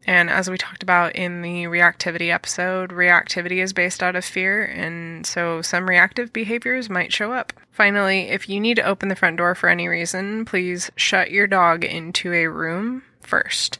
and 0.05 0.29
as 0.29 0.49
we 0.49 0.57
talked 0.57 0.81
about 0.81 1.15
in 1.15 1.41
the 1.41 1.65
reactivity 1.65 2.33
episode, 2.33 2.89
reactivity 2.89 3.61
is 3.61 3.73
based 3.73 4.01
out 4.01 4.15
of 4.15 4.25
fear, 4.25 4.63
and 4.63 5.25
so 5.25 5.61
some 5.61 5.87
reactive 5.87 6.33
behaviors 6.33 6.89
might 6.89 7.13
show 7.13 7.33
up. 7.33 7.53
Finally, 7.71 8.29
if 8.29 8.49
you 8.49 8.59
need 8.59 8.75
to 8.75 8.83
open 8.83 9.09
the 9.09 9.15
front 9.15 9.37
door 9.37 9.53
for 9.53 9.69
any 9.69 9.87
reason, 9.87 10.43
please 10.45 10.91
shut 10.95 11.31
your 11.31 11.47
dog 11.47 11.83
into 11.83 12.33
a 12.33 12.47
room 12.47 13.03
first. 13.21 13.79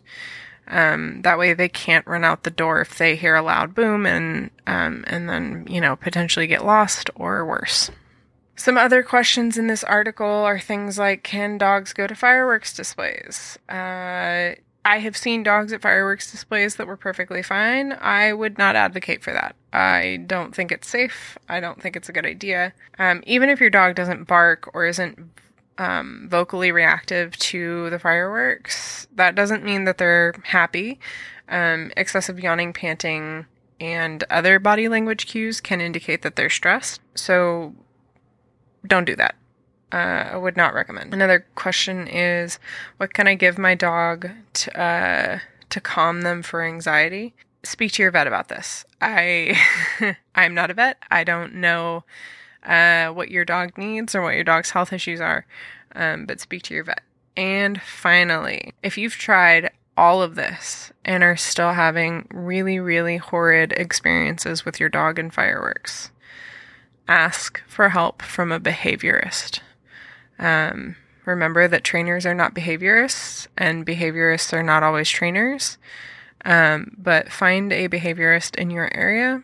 Um, 0.67 1.21
that 1.23 1.39
way, 1.39 1.53
they 1.53 1.69
can't 1.69 2.07
run 2.07 2.23
out 2.23 2.43
the 2.43 2.51
door 2.51 2.81
if 2.81 2.97
they 2.97 3.15
hear 3.15 3.35
a 3.35 3.41
loud 3.41 3.73
boom 3.73 4.05
and 4.05 4.51
um, 4.67 5.03
and 5.07 5.27
then 5.27 5.65
you 5.69 5.81
know 5.81 5.95
potentially 5.95 6.47
get 6.47 6.65
lost 6.65 7.09
or 7.15 7.45
worse. 7.45 7.91
Some 8.55 8.77
other 8.77 9.01
questions 9.01 9.57
in 9.57 9.67
this 9.67 9.83
article 9.83 10.27
are 10.27 10.59
things 10.59 10.99
like 10.99 11.23
Can 11.23 11.57
dogs 11.57 11.93
go 11.93 12.05
to 12.05 12.13
fireworks 12.13 12.73
displays? 12.73 13.57
Uh, 13.67 14.51
I 14.83 14.99
have 14.99 15.15
seen 15.15 15.43
dogs 15.43 15.71
at 15.73 15.81
fireworks 15.81 16.31
displays 16.31 16.75
that 16.75 16.87
were 16.87 16.97
perfectly 16.97 17.43
fine. 17.43 17.93
I 17.93 18.33
would 18.33 18.57
not 18.57 18.75
advocate 18.75 19.23
for 19.23 19.31
that. 19.31 19.55
I 19.71 20.23
don't 20.25 20.55
think 20.55 20.71
it's 20.71 20.87
safe. 20.87 21.37
I 21.47 21.59
don't 21.59 21.81
think 21.81 21.95
it's 21.95 22.09
a 22.09 22.13
good 22.13 22.25
idea. 22.25 22.73
Um, 22.97 23.23
even 23.27 23.49
if 23.49 23.59
your 23.59 23.69
dog 23.69 23.95
doesn't 23.95 24.27
bark 24.27 24.69
or 24.73 24.87
isn't 24.87 25.19
um, 25.77 26.27
vocally 26.29 26.71
reactive 26.71 27.37
to 27.37 27.89
the 27.91 27.99
fireworks, 27.99 29.07
that 29.15 29.35
doesn't 29.35 29.63
mean 29.63 29.83
that 29.85 29.99
they're 29.99 30.33
happy. 30.43 30.99
Um, 31.47 31.91
excessive 31.95 32.39
yawning, 32.39 32.73
panting, 32.73 33.45
and 33.79 34.23
other 34.29 34.57
body 34.57 34.87
language 34.87 35.27
cues 35.27 35.61
can 35.61 35.79
indicate 35.79 36.23
that 36.23 36.35
they're 36.35 36.49
stressed. 36.49 37.01
So 37.13 37.75
don't 38.87 39.05
do 39.05 39.15
that. 39.15 39.35
Uh, 39.91 40.29
I 40.31 40.37
would 40.37 40.55
not 40.55 40.73
recommend. 40.73 41.13
Another 41.13 41.45
question 41.55 42.07
is, 42.07 42.59
what 42.97 43.13
can 43.13 43.27
I 43.27 43.35
give 43.35 43.57
my 43.57 43.75
dog 43.75 44.29
to 44.53 44.81
uh, 44.81 45.39
to 45.69 45.81
calm 45.81 46.21
them 46.21 46.41
for 46.41 46.63
anxiety? 46.63 47.33
Speak 47.63 47.91
to 47.93 48.01
your 48.01 48.11
vet 48.11 48.27
about 48.27 48.47
this. 48.47 48.85
I 49.01 49.57
I'm 50.35 50.53
not 50.53 50.71
a 50.71 50.73
vet. 50.73 50.97
I 51.11 51.23
don't 51.23 51.55
know 51.55 52.03
uh, 52.63 53.09
what 53.09 53.31
your 53.31 53.45
dog 53.45 53.77
needs 53.77 54.15
or 54.15 54.21
what 54.21 54.35
your 54.35 54.43
dog's 54.43 54.71
health 54.71 54.93
issues 54.93 55.19
are, 55.19 55.45
um, 55.95 56.25
but 56.25 56.39
speak 56.39 56.63
to 56.63 56.73
your 56.73 56.83
vet. 56.83 57.01
And 57.35 57.81
finally, 57.81 58.73
if 58.83 58.97
you've 58.97 59.15
tried 59.15 59.71
all 59.97 60.21
of 60.21 60.35
this 60.35 60.91
and 61.03 61.23
are 61.23 61.37
still 61.37 61.73
having 61.73 62.27
really, 62.31 62.79
really 62.79 63.17
horrid 63.17 63.73
experiences 63.73 64.65
with 64.65 64.79
your 64.79 64.89
dog 64.89 65.19
and 65.19 65.33
fireworks, 65.33 66.11
ask 67.07 67.61
for 67.67 67.89
help 67.89 68.21
from 68.21 68.51
a 68.51 68.59
behaviorist. 68.59 69.59
Um, 70.41 70.97
remember 71.25 71.67
that 71.69 71.85
trainers 71.85 72.25
are 72.25 72.35
not 72.35 72.53
behaviorists, 72.53 73.47
and 73.57 73.85
behaviorists 73.85 74.51
are 74.51 74.63
not 74.63 74.83
always 74.83 75.09
trainers. 75.09 75.77
Um, 76.43 76.95
but 76.97 77.31
find 77.31 77.71
a 77.71 77.87
behaviorist 77.87 78.55
in 78.55 78.71
your 78.71 78.89
area 78.95 79.43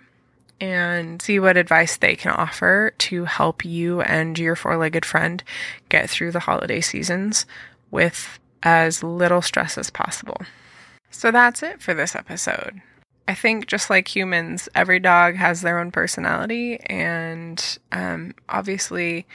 and 0.60 1.21
see 1.21 1.39
what 1.39 1.55
advice 1.57 1.97
they 1.97 2.15
can 2.15 2.31
offer 2.31 2.93
to 2.97 3.25
help 3.25 3.63
you 3.63 4.01
and 4.01 4.38
your 4.39 4.55
four 4.55 4.77
legged 4.77 5.05
friend 5.05 5.43
get 5.89 6.10
through 6.10 6.31
the 6.31 6.39
holiday 6.39 6.81
seasons 6.81 7.45
with 7.91 8.39
as 8.63 9.03
little 9.03 9.41
stress 9.41 9.77
as 9.77 9.91
possible. 9.91 10.38
So 11.12 11.31
that's 11.31 11.63
it 11.63 11.81
for 11.81 11.93
this 11.93 12.15
episode. 12.15 12.81
I 13.27 13.36
think 13.36 13.67
just 13.67 13.89
like 13.89 14.07
humans, 14.07 14.69
every 14.73 14.99
dog 14.99 15.36
has 15.36 15.62
their 15.62 15.79
own 15.79 15.91
personality, 15.91 16.79
and 16.86 17.77
um, 17.91 18.33
obviously, 18.47 19.27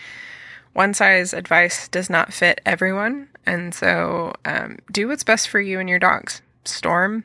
one 0.72 0.94
size 0.94 1.32
advice 1.32 1.88
does 1.88 2.08
not 2.08 2.32
fit 2.32 2.60
everyone. 2.64 3.28
And 3.44 3.74
so, 3.74 4.32
um, 4.44 4.78
do 4.90 5.08
what's 5.08 5.24
best 5.24 5.48
for 5.48 5.60
you 5.60 5.80
and 5.80 5.88
your 5.88 5.98
dogs. 5.98 6.42
Storm 6.64 7.24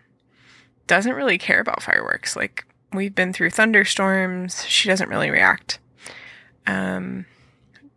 doesn't 0.87 1.13
really 1.13 1.37
care 1.37 1.59
about 1.59 1.83
fireworks. 1.83 2.35
Like, 2.35 2.65
we've 2.91 3.13
been 3.13 3.33
through 3.33 3.51
thunderstorms, 3.51 4.65
she 4.65 4.89
doesn't 4.89 5.09
really 5.09 5.29
react. 5.29 5.79
Um, 6.65 7.25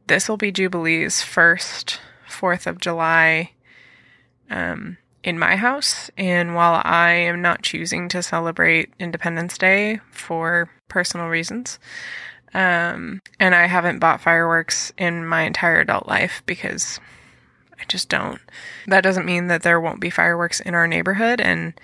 this 0.06 0.28
will 0.28 0.36
be 0.36 0.52
Jubilee's 0.52 1.22
first 1.22 2.00
4th 2.28 2.66
of 2.66 2.80
July 2.80 3.52
um, 4.50 4.98
in 5.22 5.38
my 5.38 5.56
house. 5.56 6.10
And 6.18 6.54
while 6.54 6.82
I 6.84 7.12
am 7.12 7.40
not 7.40 7.62
choosing 7.62 8.08
to 8.10 8.22
celebrate 8.22 8.92
Independence 8.98 9.56
Day 9.56 10.00
for 10.10 10.68
personal 10.88 11.28
reasons, 11.28 11.78
um, 12.54 13.20
and 13.38 13.54
I 13.54 13.66
haven't 13.66 13.98
bought 13.98 14.20
fireworks 14.20 14.92
in 14.98 15.26
my 15.26 15.42
entire 15.42 15.80
adult 15.80 16.08
life 16.08 16.42
because 16.46 16.98
I 17.80 17.84
just 17.86 18.08
don't. 18.08 18.40
That 18.86 19.02
doesn't 19.02 19.26
mean 19.26 19.46
that 19.46 19.62
there 19.62 19.80
won't 19.80 20.00
be 20.00 20.10
fireworks 20.10 20.60
in 20.60 20.74
our 20.74 20.86
neighborhood, 20.86 21.40
and 21.40 21.74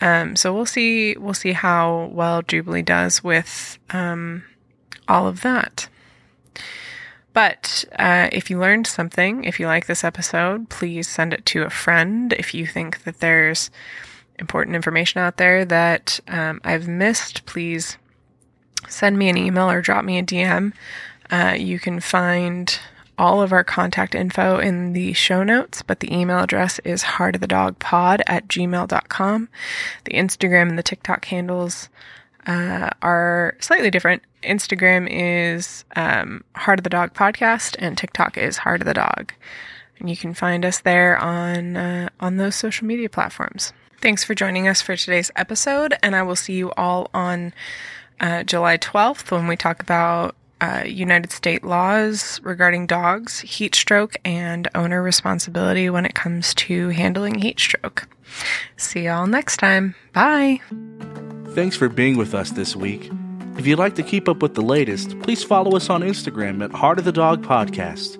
um, 0.00 0.36
so 0.36 0.54
we'll 0.54 0.66
see. 0.66 1.16
We'll 1.16 1.34
see 1.34 1.52
how 1.52 2.10
well 2.12 2.42
Jubilee 2.42 2.82
does 2.82 3.24
with 3.24 3.78
um, 3.90 4.44
all 5.08 5.26
of 5.26 5.40
that. 5.42 5.88
But 7.32 7.84
uh, 7.98 8.28
if 8.30 8.50
you 8.50 8.58
learned 8.58 8.86
something, 8.86 9.44
if 9.44 9.58
you 9.58 9.66
like 9.66 9.86
this 9.86 10.04
episode, 10.04 10.68
please 10.68 11.08
send 11.08 11.32
it 11.32 11.46
to 11.46 11.62
a 11.62 11.70
friend. 11.70 12.32
If 12.34 12.52
you 12.52 12.66
think 12.66 13.04
that 13.04 13.20
there's 13.20 13.70
important 14.38 14.76
information 14.76 15.20
out 15.20 15.38
there 15.38 15.64
that 15.64 16.20
um, 16.28 16.60
I've 16.62 16.88
missed, 16.88 17.46
please 17.46 17.96
send 18.88 19.18
me 19.18 19.28
an 19.28 19.36
email 19.36 19.70
or 19.70 19.80
drop 19.80 20.04
me 20.04 20.18
a 20.18 20.22
DM. 20.22 20.72
Uh, 21.30 21.54
you 21.58 21.78
can 21.78 22.00
find 22.00 22.78
all 23.18 23.42
of 23.42 23.52
our 23.52 23.64
contact 23.64 24.14
info 24.14 24.58
in 24.58 24.92
the 24.92 25.12
show 25.12 25.42
notes, 25.42 25.82
but 25.82 26.00
the 26.00 26.12
email 26.12 26.40
address 26.40 26.78
is 26.80 27.02
heartofthedogpod 27.02 28.22
at 28.26 28.48
gmail.com. 28.48 29.48
The 30.04 30.12
Instagram 30.12 30.70
and 30.70 30.78
the 30.78 30.82
TikTok 30.82 31.24
handles 31.26 31.88
uh, 32.46 32.90
are 33.00 33.54
slightly 33.60 33.90
different. 33.90 34.22
Instagram 34.42 35.08
is 35.10 35.84
um, 35.94 36.42
Heart 36.56 36.80
of 36.80 36.84
the 36.84 36.90
Dog 36.90 37.14
Podcast, 37.14 37.76
and 37.78 37.96
TikTok 37.96 38.36
is 38.36 38.58
Heart 38.58 38.80
of 38.80 38.86
the 38.86 38.94
Dog. 38.94 39.32
And 39.98 40.10
you 40.10 40.16
can 40.16 40.34
find 40.34 40.64
us 40.64 40.80
there 40.80 41.16
on 41.16 41.76
uh, 41.76 42.08
on 42.18 42.36
those 42.36 42.56
social 42.56 42.86
media 42.86 43.08
platforms. 43.08 43.72
Thanks 44.00 44.24
for 44.24 44.34
joining 44.34 44.66
us 44.66 44.82
for 44.82 44.96
today's 44.96 45.30
episode, 45.36 45.94
and 46.02 46.16
I 46.16 46.24
will 46.24 46.34
see 46.34 46.54
you 46.54 46.72
all 46.72 47.08
on 47.14 47.54
uh, 48.22 48.44
July 48.44 48.78
12th 48.78 49.30
when 49.30 49.46
we 49.46 49.56
talk 49.56 49.82
about 49.82 50.34
uh, 50.60 50.84
United 50.86 51.32
State 51.32 51.64
laws 51.64 52.40
regarding 52.44 52.86
dogs, 52.86 53.40
heat 53.40 53.74
stroke, 53.74 54.14
and 54.24 54.68
owner 54.74 55.02
responsibility 55.02 55.90
when 55.90 56.06
it 56.06 56.14
comes 56.14 56.54
to 56.54 56.90
handling 56.90 57.34
heat 57.40 57.58
stroke. 57.58 58.08
See 58.76 59.04
y'all 59.06 59.26
next 59.26 59.56
time. 59.56 59.96
Bye. 60.12 60.60
Thanks 61.48 61.76
for 61.76 61.88
being 61.88 62.16
with 62.16 62.32
us 62.32 62.52
this 62.52 62.76
week. 62.76 63.10
If 63.58 63.66
you'd 63.66 63.80
like 63.80 63.96
to 63.96 64.02
keep 64.02 64.28
up 64.28 64.40
with 64.40 64.54
the 64.54 64.62
latest, 64.62 65.18
please 65.20 65.42
follow 65.44 65.76
us 65.76 65.90
on 65.90 66.00
Instagram 66.02 66.64
at 66.64 66.72
Heart 66.72 67.00
of 67.00 67.04
the 67.04 67.12
Dog 67.12 67.44
Podcast. 67.44 68.16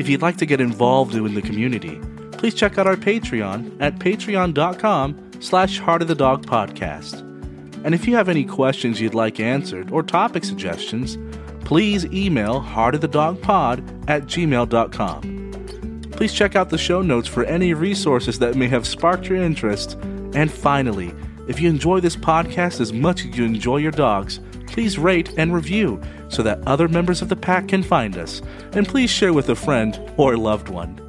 If 0.00 0.08
you'd 0.08 0.22
like 0.22 0.36
to 0.38 0.46
get 0.46 0.60
involved 0.60 1.14
in 1.14 1.34
the 1.34 1.42
community, 1.42 2.00
please 2.32 2.54
check 2.54 2.78
out 2.78 2.86
our 2.86 2.96
Patreon 2.96 3.76
at 3.80 3.96
patreon.com 3.96 5.32
slash 5.40 5.78
Heart 5.80 6.02
of 6.02 6.08
the 6.08 6.14
Dog 6.14 6.46
Podcast. 6.46 7.33
And 7.84 7.94
if 7.94 8.08
you 8.08 8.16
have 8.16 8.28
any 8.28 8.44
questions 8.44 9.00
you'd 9.00 9.14
like 9.14 9.38
answered 9.38 9.92
or 9.92 10.02
topic 10.02 10.44
suggestions, 10.44 11.18
please 11.64 12.06
email 12.06 12.60
heartofthedogpod 12.60 14.08
at 14.08 14.24
gmail.com. 14.24 15.34
Please 16.12 16.32
check 16.32 16.56
out 16.56 16.70
the 16.70 16.78
show 16.78 17.02
notes 17.02 17.28
for 17.28 17.44
any 17.44 17.74
resources 17.74 18.38
that 18.38 18.54
may 18.54 18.68
have 18.68 18.86
sparked 18.86 19.26
your 19.26 19.42
interest. 19.42 19.94
And 20.34 20.50
finally, 20.50 21.12
if 21.46 21.60
you 21.60 21.68
enjoy 21.68 22.00
this 22.00 22.16
podcast 22.16 22.80
as 22.80 22.92
much 22.92 23.26
as 23.26 23.36
you 23.36 23.44
enjoy 23.44 23.76
your 23.76 23.92
dogs, 23.92 24.40
please 24.66 24.98
rate 24.98 25.34
and 25.36 25.54
review 25.54 26.00
so 26.28 26.42
that 26.42 26.66
other 26.66 26.88
members 26.88 27.20
of 27.20 27.28
the 27.28 27.36
pack 27.36 27.68
can 27.68 27.82
find 27.82 28.16
us. 28.16 28.40
And 28.72 28.88
please 28.88 29.10
share 29.10 29.32
with 29.32 29.50
a 29.50 29.54
friend 29.54 30.00
or 30.16 30.36
loved 30.36 30.68
one. 30.68 31.03